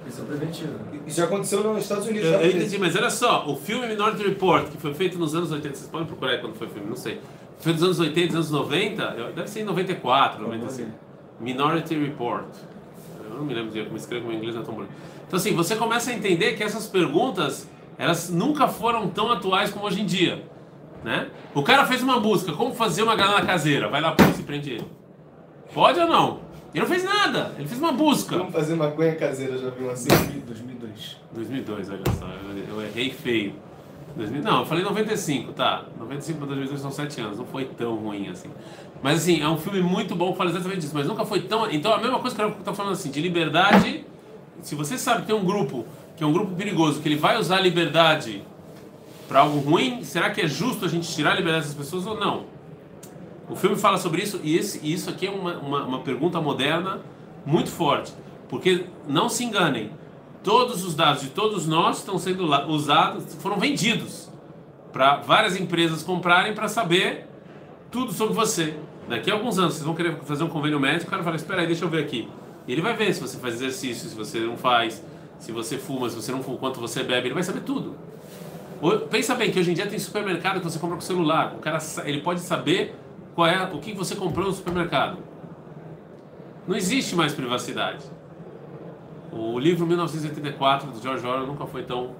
Isso 0.06 0.20
é 0.20 0.24
preventivo. 0.24 0.72
Isso 1.06 1.16
já 1.16 1.24
aconteceu 1.24 1.64
nos 1.64 1.82
Estados 1.82 2.06
Unidos. 2.06 2.28
Eu, 2.28 2.40
eu 2.40 2.50
entendi, 2.50 2.78
mas 2.78 2.94
olha 2.94 3.10
só, 3.10 3.44
o 3.48 3.56
filme 3.56 3.88
Minority 3.88 4.22
Report, 4.22 4.68
que 4.68 4.76
foi 4.76 4.94
feito 4.94 5.18
nos 5.18 5.34
anos 5.34 5.50
80, 5.50 5.74
vocês 5.74 5.90
podem 5.90 6.06
procurar 6.06 6.32
aí 6.32 6.38
quando 6.38 6.54
foi 6.54 6.66
o 6.68 6.70
filme, 6.70 6.88
não 6.88 6.96
sei. 6.96 7.18
Foi 7.58 7.72
nos 7.72 7.82
anos 7.82 8.00
80, 8.00 8.34
anos 8.34 8.50
90, 8.50 9.32
deve 9.34 9.48
ser 9.48 9.60
em 9.60 9.64
94, 9.64 10.42
95. 10.42 10.90
Minority 11.40 11.94
Report. 11.94 12.46
Eu 13.24 13.38
não 13.38 13.44
me 13.44 13.54
lembro 13.54 13.72
de 13.72 13.84
como 13.84 13.96
escrevo 13.96 14.30
em 14.30 14.36
inglês, 14.36 14.54
não 14.54 14.62
é 14.62 14.64
tão 14.64 14.74
bonito. 14.74 14.92
Então 15.26 15.36
assim, 15.38 15.54
você 15.54 15.76
começa 15.76 16.10
a 16.10 16.14
entender 16.14 16.54
que 16.54 16.62
essas 16.62 16.86
perguntas, 16.86 17.68
elas 17.98 18.30
nunca 18.30 18.68
foram 18.68 19.08
tão 19.08 19.32
atuais 19.32 19.70
como 19.70 19.86
hoje 19.86 20.00
em 20.02 20.06
dia. 20.06 20.44
Né? 21.02 21.28
O 21.54 21.62
cara 21.62 21.84
fez 21.84 22.02
uma 22.02 22.20
busca, 22.20 22.52
como 22.52 22.74
fazer 22.74 23.02
uma 23.02 23.14
granada 23.14 23.44
caseira, 23.44 23.88
vai 23.88 24.00
lá, 24.00 24.12
polícia 24.12 24.40
e 24.40 24.44
prende 24.44 24.70
ele. 24.72 24.86
Pode 25.72 25.98
ou 26.00 26.06
não? 26.06 26.40
Ele 26.72 26.82
não 26.82 26.90
fez 26.90 27.04
nada, 27.04 27.52
ele 27.58 27.68
fez 27.68 27.80
uma 27.80 27.92
busca. 27.92 28.36
Vamos 28.36 28.52
fazer 28.52 28.74
maconha 28.74 29.14
caseira, 29.14 29.56
já 29.58 29.70
viu 29.70 29.90
assim? 29.90 30.08
2002. 30.46 31.16
2002, 31.32 31.90
olha 31.90 32.02
só, 32.18 32.26
eu, 32.26 32.74
eu 32.74 32.82
errei 32.82 33.10
feio. 33.10 33.54
2000, 34.16 34.42
não, 34.42 34.60
eu 34.60 34.66
falei 34.66 34.84
95, 34.84 35.52
tá. 35.52 35.84
95 35.98 36.38
para 36.38 36.46
2002 36.48 36.80
são 36.80 36.90
7 36.90 37.20
anos, 37.20 37.38
não 37.38 37.46
foi 37.46 37.64
tão 37.64 37.96
ruim 37.96 38.28
assim. 38.28 38.48
Mas 39.02 39.22
assim, 39.22 39.42
é 39.42 39.48
um 39.48 39.58
filme 39.58 39.82
muito 39.82 40.14
bom 40.14 40.32
que 40.32 40.38
fala 40.38 40.50
exatamente 40.50 40.80
disso, 40.80 40.94
mas 40.94 41.06
nunca 41.06 41.24
foi 41.24 41.42
tão. 41.42 41.70
Então 41.70 41.92
a 41.92 41.98
mesma 41.98 42.18
coisa 42.20 42.34
que 42.34 42.42
eu 42.42 42.48
estou 42.50 42.74
falando 42.74 42.92
assim, 42.92 43.10
de 43.10 43.20
liberdade. 43.20 44.04
Se 44.62 44.74
você 44.74 44.96
sabe 44.96 45.22
que 45.22 45.26
tem 45.26 45.36
um 45.36 45.44
grupo, 45.44 45.84
que 46.16 46.24
é 46.24 46.26
um 46.26 46.32
grupo 46.32 46.54
perigoso, 46.54 47.00
que 47.00 47.08
ele 47.08 47.16
vai 47.16 47.38
usar 47.38 47.56
a 47.56 47.60
liberdade 47.60 48.42
para 49.28 49.40
algo 49.40 49.58
ruim, 49.58 50.02
será 50.04 50.30
que 50.30 50.40
é 50.40 50.46
justo 50.46 50.84
a 50.84 50.88
gente 50.88 51.12
tirar 51.12 51.32
a 51.32 51.34
liberdade 51.34 51.66
dessas 51.66 51.76
pessoas 51.76 52.06
ou 52.06 52.18
não? 52.18 52.44
O 53.48 53.56
filme 53.56 53.76
fala 53.76 53.98
sobre 53.98 54.22
isso 54.22 54.40
e, 54.42 54.56
esse, 54.56 54.80
e 54.82 54.92
isso 54.92 55.10
aqui 55.10 55.26
é 55.26 55.30
uma, 55.30 55.58
uma, 55.58 55.84
uma 55.84 55.98
pergunta 56.00 56.40
moderna 56.40 57.00
muito 57.44 57.70
forte. 57.70 58.12
Porque 58.48 58.86
não 59.06 59.28
se 59.28 59.44
enganem, 59.44 59.90
todos 60.44 60.84
os 60.84 60.94
dados 60.94 61.22
de 61.22 61.30
todos 61.30 61.66
nós 61.66 61.98
estão 61.98 62.18
sendo 62.18 62.44
usados, 62.68 63.34
foram 63.40 63.58
vendidos 63.58 64.30
para 64.92 65.16
várias 65.16 65.56
empresas 65.56 66.02
comprarem 66.02 66.54
para 66.54 66.68
saber 66.68 67.26
tudo 67.90 68.12
sobre 68.12 68.34
você. 68.34 68.76
Daqui 69.08 69.30
a 69.30 69.34
alguns 69.34 69.58
anos 69.58 69.74
vocês 69.74 69.84
vão 69.84 69.94
querer 69.94 70.18
fazer 70.22 70.44
um 70.44 70.48
convênio 70.48 70.78
médico, 70.78 71.08
o 71.08 71.10
cara 71.10 71.24
fala, 71.24 71.34
espera 71.34 71.62
aí, 71.62 71.66
deixa 71.66 71.84
eu 71.84 71.88
ver 71.88 72.04
aqui. 72.04 72.28
E 72.68 72.72
ele 72.72 72.82
vai 72.82 72.94
ver 72.94 73.12
se 73.12 73.20
você 73.20 73.38
faz 73.38 73.54
exercício, 73.54 74.08
se 74.08 74.14
você 74.14 74.38
não 74.40 74.56
faz, 74.56 75.02
se 75.38 75.50
você 75.50 75.78
fuma, 75.78 76.08
se 76.08 76.16
você 76.16 76.30
não 76.30 76.42
fuma, 76.42 76.58
quanto 76.58 76.78
você 76.78 77.02
bebe, 77.02 77.28
ele 77.28 77.34
vai 77.34 77.42
saber 77.42 77.60
tudo. 77.60 77.96
Pensa 79.10 79.34
bem 79.34 79.50
que 79.50 79.58
hoje 79.58 79.70
em 79.70 79.74
dia 79.74 79.86
tem 79.86 79.98
supermercado 79.98 80.58
que 80.58 80.64
você 80.64 80.78
compra 80.78 80.96
com 80.96 81.02
celular. 81.02 81.54
O 81.56 81.58
cara 81.58 81.78
ele 82.04 82.20
pode 82.20 82.40
saber 82.40 82.94
qual 83.34 83.46
é 83.46 83.64
o 83.72 83.78
que 83.78 83.94
você 83.94 84.14
comprou 84.14 84.46
no 84.46 84.52
supermercado. 84.52 85.18
Não 86.68 86.76
existe 86.76 87.16
mais 87.16 87.32
privacidade. 87.32 88.04
O 89.34 89.58
livro 89.58 89.84
1984 89.84 90.92
do 90.92 91.02
George 91.02 91.26
Orwell 91.26 91.46
nunca 91.46 91.66
foi 91.66 91.82
tão 91.82 92.12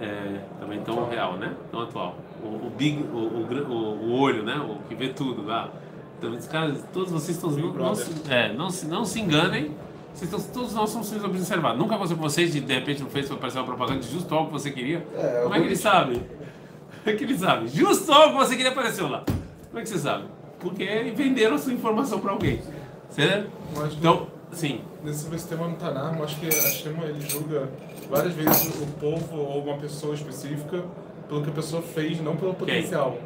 é, 0.00 0.40
também 0.60 0.80
tão 0.80 1.08
real, 1.08 1.36
né? 1.36 1.52
Tão 1.70 1.82
atual. 1.82 2.16
O, 2.42 2.66
o 2.66 2.72
big, 2.76 3.02
o, 3.02 3.16
o, 3.16 3.72
o, 3.72 4.12
olho, 4.12 4.44
né? 4.44 4.56
O 4.56 4.78
que 4.88 4.94
vê 4.94 5.08
tudo 5.08 5.44
lá. 5.44 5.70
Então, 6.18 6.30
os 6.30 6.46
caras, 6.46 6.84
todos 6.92 7.10
vocês 7.10 7.36
estão 7.36 7.50
não, 7.50 7.72
não, 7.72 7.94
se, 7.94 8.12
é, 8.30 8.52
não, 8.52 8.70
se, 8.70 8.86
não 8.86 9.04
se 9.04 9.20
enganem. 9.20 9.74
Vocês 10.14 10.32
estão, 10.32 10.52
todos 10.52 10.74
nós 10.74 10.90
somos 10.90 11.12
observados. 11.24 11.78
Nunca 11.78 11.94
aconteceu 11.94 12.16
com 12.16 12.22
vocês 12.22 12.52
de 12.52 12.60
de 12.60 12.74
repente 12.74 13.02
no 13.02 13.10
Facebook 13.10 13.38
aparecer 13.38 13.58
uma 13.58 13.66
propaganda 13.66 14.00
de 14.00 14.10
justo 14.10 14.34
algo 14.34 14.46
que 14.46 14.52
você 14.52 14.70
queria. 14.70 15.06
É, 15.14 15.40
Como 15.42 15.54
é 15.54 15.60
que 15.60 15.66
ele 15.66 15.76
sabe? 15.76 16.14
Como 16.14 17.06
é 17.06 17.12
que 17.12 17.24
ele 17.24 17.38
sabe? 17.38 17.68
Justo 17.68 18.12
algo 18.12 18.38
que 18.38 18.46
você 18.46 18.56
queria 18.56 18.72
apareceu 18.72 19.08
lá. 19.08 19.24
Como 19.68 19.78
é 19.78 19.82
que 19.82 19.88
você 19.88 19.98
sabe? 19.98 20.24
Porque 20.60 21.12
venderam 21.14 21.56
a 21.56 21.58
sua 21.58 21.72
informação 21.72 22.20
para 22.20 22.32
alguém. 22.32 22.62
Certo? 23.10 23.50
Então, 23.98 24.26
sim. 24.56 24.80
Nesse 25.04 25.28
sistema 25.28 25.68
no 25.68 25.76
Tanar, 25.76 26.20
acho 26.22 26.40
que 26.40 26.48
a 26.48 26.50
Shema 26.50 27.04
ele 27.04 27.20
julga 27.20 27.68
várias 28.10 28.34
vezes 28.34 28.80
o 28.82 28.86
povo 28.98 29.36
ou 29.36 29.62
uma 29.62 29.76
pessoa 29.76 30.14
específica 30.14 30.82
pelo 31.28 31.42
que 31.42 31.50
a 31.50 31.52
pessoa 31.52 31.82
fez, 31.82 32.20
não 32.20 32.36
pelo 32.36 32.54
potencial. 32.54 33.18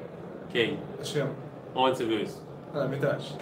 Quem? 0.50 0.78
A 1.00 1.04
Shema. 1.04 1.30
Onde 1.74 1.96
você 1.96 2.04
viu 2.04 2.22
isso? 2.22 2.42
Ah, 2.74 2.84
verdade. 2.86 3.36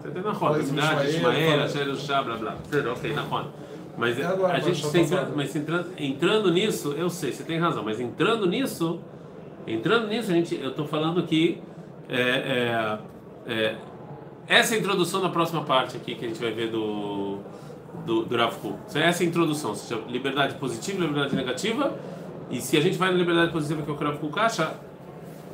Você 0.00 0.10
tem 0.10 0.22
na 0.22 0.32
roda, 0.32 0.58
Midad, 0.58 1.06
Ismael, 1.06 1.62
Asher, 1.62 1.96
Shah, 1.96 2.22
blá 2.22 2.36
blá. 2.36 2.56
Ok, 2.92 3.12
na 3.12 3.22
roda. 3.22 3.50
Mas 3.96 4.18
agora, 4.24 4.56
a 4.56 4.60
gente 4.60 4.86
entrando, 4.96 5.36
mas 5.36 5.54
entrando, 5.54 5.90
entrando 5.98 6.50
nisso, 6.50 6.94
eu 6.96 7.10
sei, 7.10 7.32
você 7.32 7.42
tem 7.42 7.58
razão, 7.58 7.84
mas 7.84 8.00
entrando 8.00 8.46
nisso, 8.46 9.00
entrando 9.66 10.08
nisso, 10.08 10.32
gente, 10.32 10.58
eu 10.58 10.70
estou 10.70 10.86
falando 10.86 11.22
que 11.24 11.60
é, 12.08 12.18
é, 12.18 12.98
é, 13.46 13.76
essa 14.50 14.74
é 14.74 14.76
a 14.76 14.80
introdução 14.80 15.22
na 15.22 15.28
próxima 15.28 15.62
parte 15.62 15.96
aqui 15.96 16.14
que 16.16 16.24
a 16.24 16.28
gente 16.28 16.40
vai 16.40 16.50
ver 16.50 16.70
do 16.70 17.38
do, 18.04 18.24
do 18.24 18.36
Rav 18.36 18.54
Essa 18.88 19.22
é 19.22 19.26
a 19.26 19.28
introdução, 19.28 19.70
ou 19.70 19.76
seja, 19.76 20.00
liberdade 20.08 20.54
positiva 20.56 21.00
liberdade 21.00 21.34
negativa. 21.34 21.96
E 22.50 22.60
se 22.60 22.76
a 22.76 22.80
gente 22.80 22.98
vai 22.98 23.12
na 23.12 23.16
liberdade 23.16 23.52
positiva 23.52 23.82
que 23.82 23.90
é 23.90 23.94
o 23.94 23.96
Rav 23.96 24.18
Kuk 24.18 24.38
acha, 24.38 24.74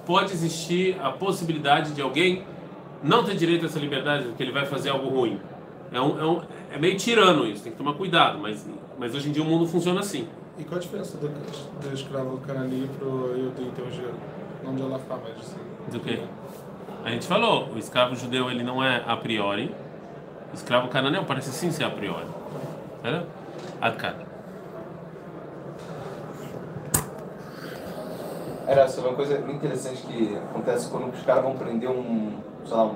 pode 0.07 0.33
existir 0.33 0.99
a 1.03 1.11
possibilidade 1.11 1.93
de 1.93 2.01
alguém 2.01 2.45
não 3.03 3.23
ter 3.23 3.37
direito 3.37 3.65
a 3.65 3.67
essa 3.67 3.79
liberdade, 3.79 4.25
porque 4.25 4.43
ele 4.43 4.53
vai 4.53 4.65
fazer 4.65 4.89
algo 4.89 5.09
ruim. 5.09 5.39
É, 5.93 6.01
um, 6.01 6.19
é, 6.19 6.25
um, 6.25 6.43
é 6.73 6.79
meio 6.79 6.97
tirano 6.97 7.47
isso, 7.47 7.63
tem 7.63 7.73
que 7.73 7.79
tomar 7.79 7.93
cuidado, 7.93 8.39
mas, 8.39 8.67
mas 8.99 9.15
hoje 9.15 9.29
em 9.29 9.33
dia 9.33 9.43
o 9.43 9.47
mundo 9.47 9.67
funciona 9.67 10.01
assim. 10.01 10.27
E 10.59 10.65
qual 10.65 10.79
a 10.79 10.81
diferença 10.81 11.19
do, 11.19 11.29
do 11.29 11.95
escravo 11.95 12.39
canani 12.39 12.89
para 12.99 13.07
o 13.07 13.37
Yudin 13.37 13.69
em 13.69 13.71
termos 13.73 13.95
de 13.95 14.83
Alafá, 14.83 15.19
mas 15.23 15.39
assim? 15.39 15.61
Do 15.93 16.01
que? 16.01 16.19
A 17.07 17.11
gente 17.11 17.25
falou, 17.29 17.69
o 17.73 17.79
escravo 17.79 18.17
judeu 18.17 18.51
ele 18.51 18.65
não 18.65 18.83
é 18.83 19.01
a 19.07 19.17
priori, 19.17 19.73
o 20.51 20.55
escravo 20.57 20.89
cananeu 20.89 21.25
parece 21.25 21.53
sim 21.53 21.71
ser 21.71 21.85
a 21.85 21.91
priori. 21.91 22.27
Certo? 23.01 23.29
Adkan. 23.81 24.15
Era 28.67 28.89
sobre 28.89 29.11
uma 29.11 29.17
coisa 29.17 29.39
interessante 29.39 30.03
que 30.03 30.37
acontece 30.37 30.91
quando 30.91 31.15
os 31.15 31.23
caras 31.23 31.45
vão 31.45 31.57
prender 31.57 31.89
um, 31.89 32.41
sei 32.65 32.77
lá, 32.77 32.83
um 32.83 32.95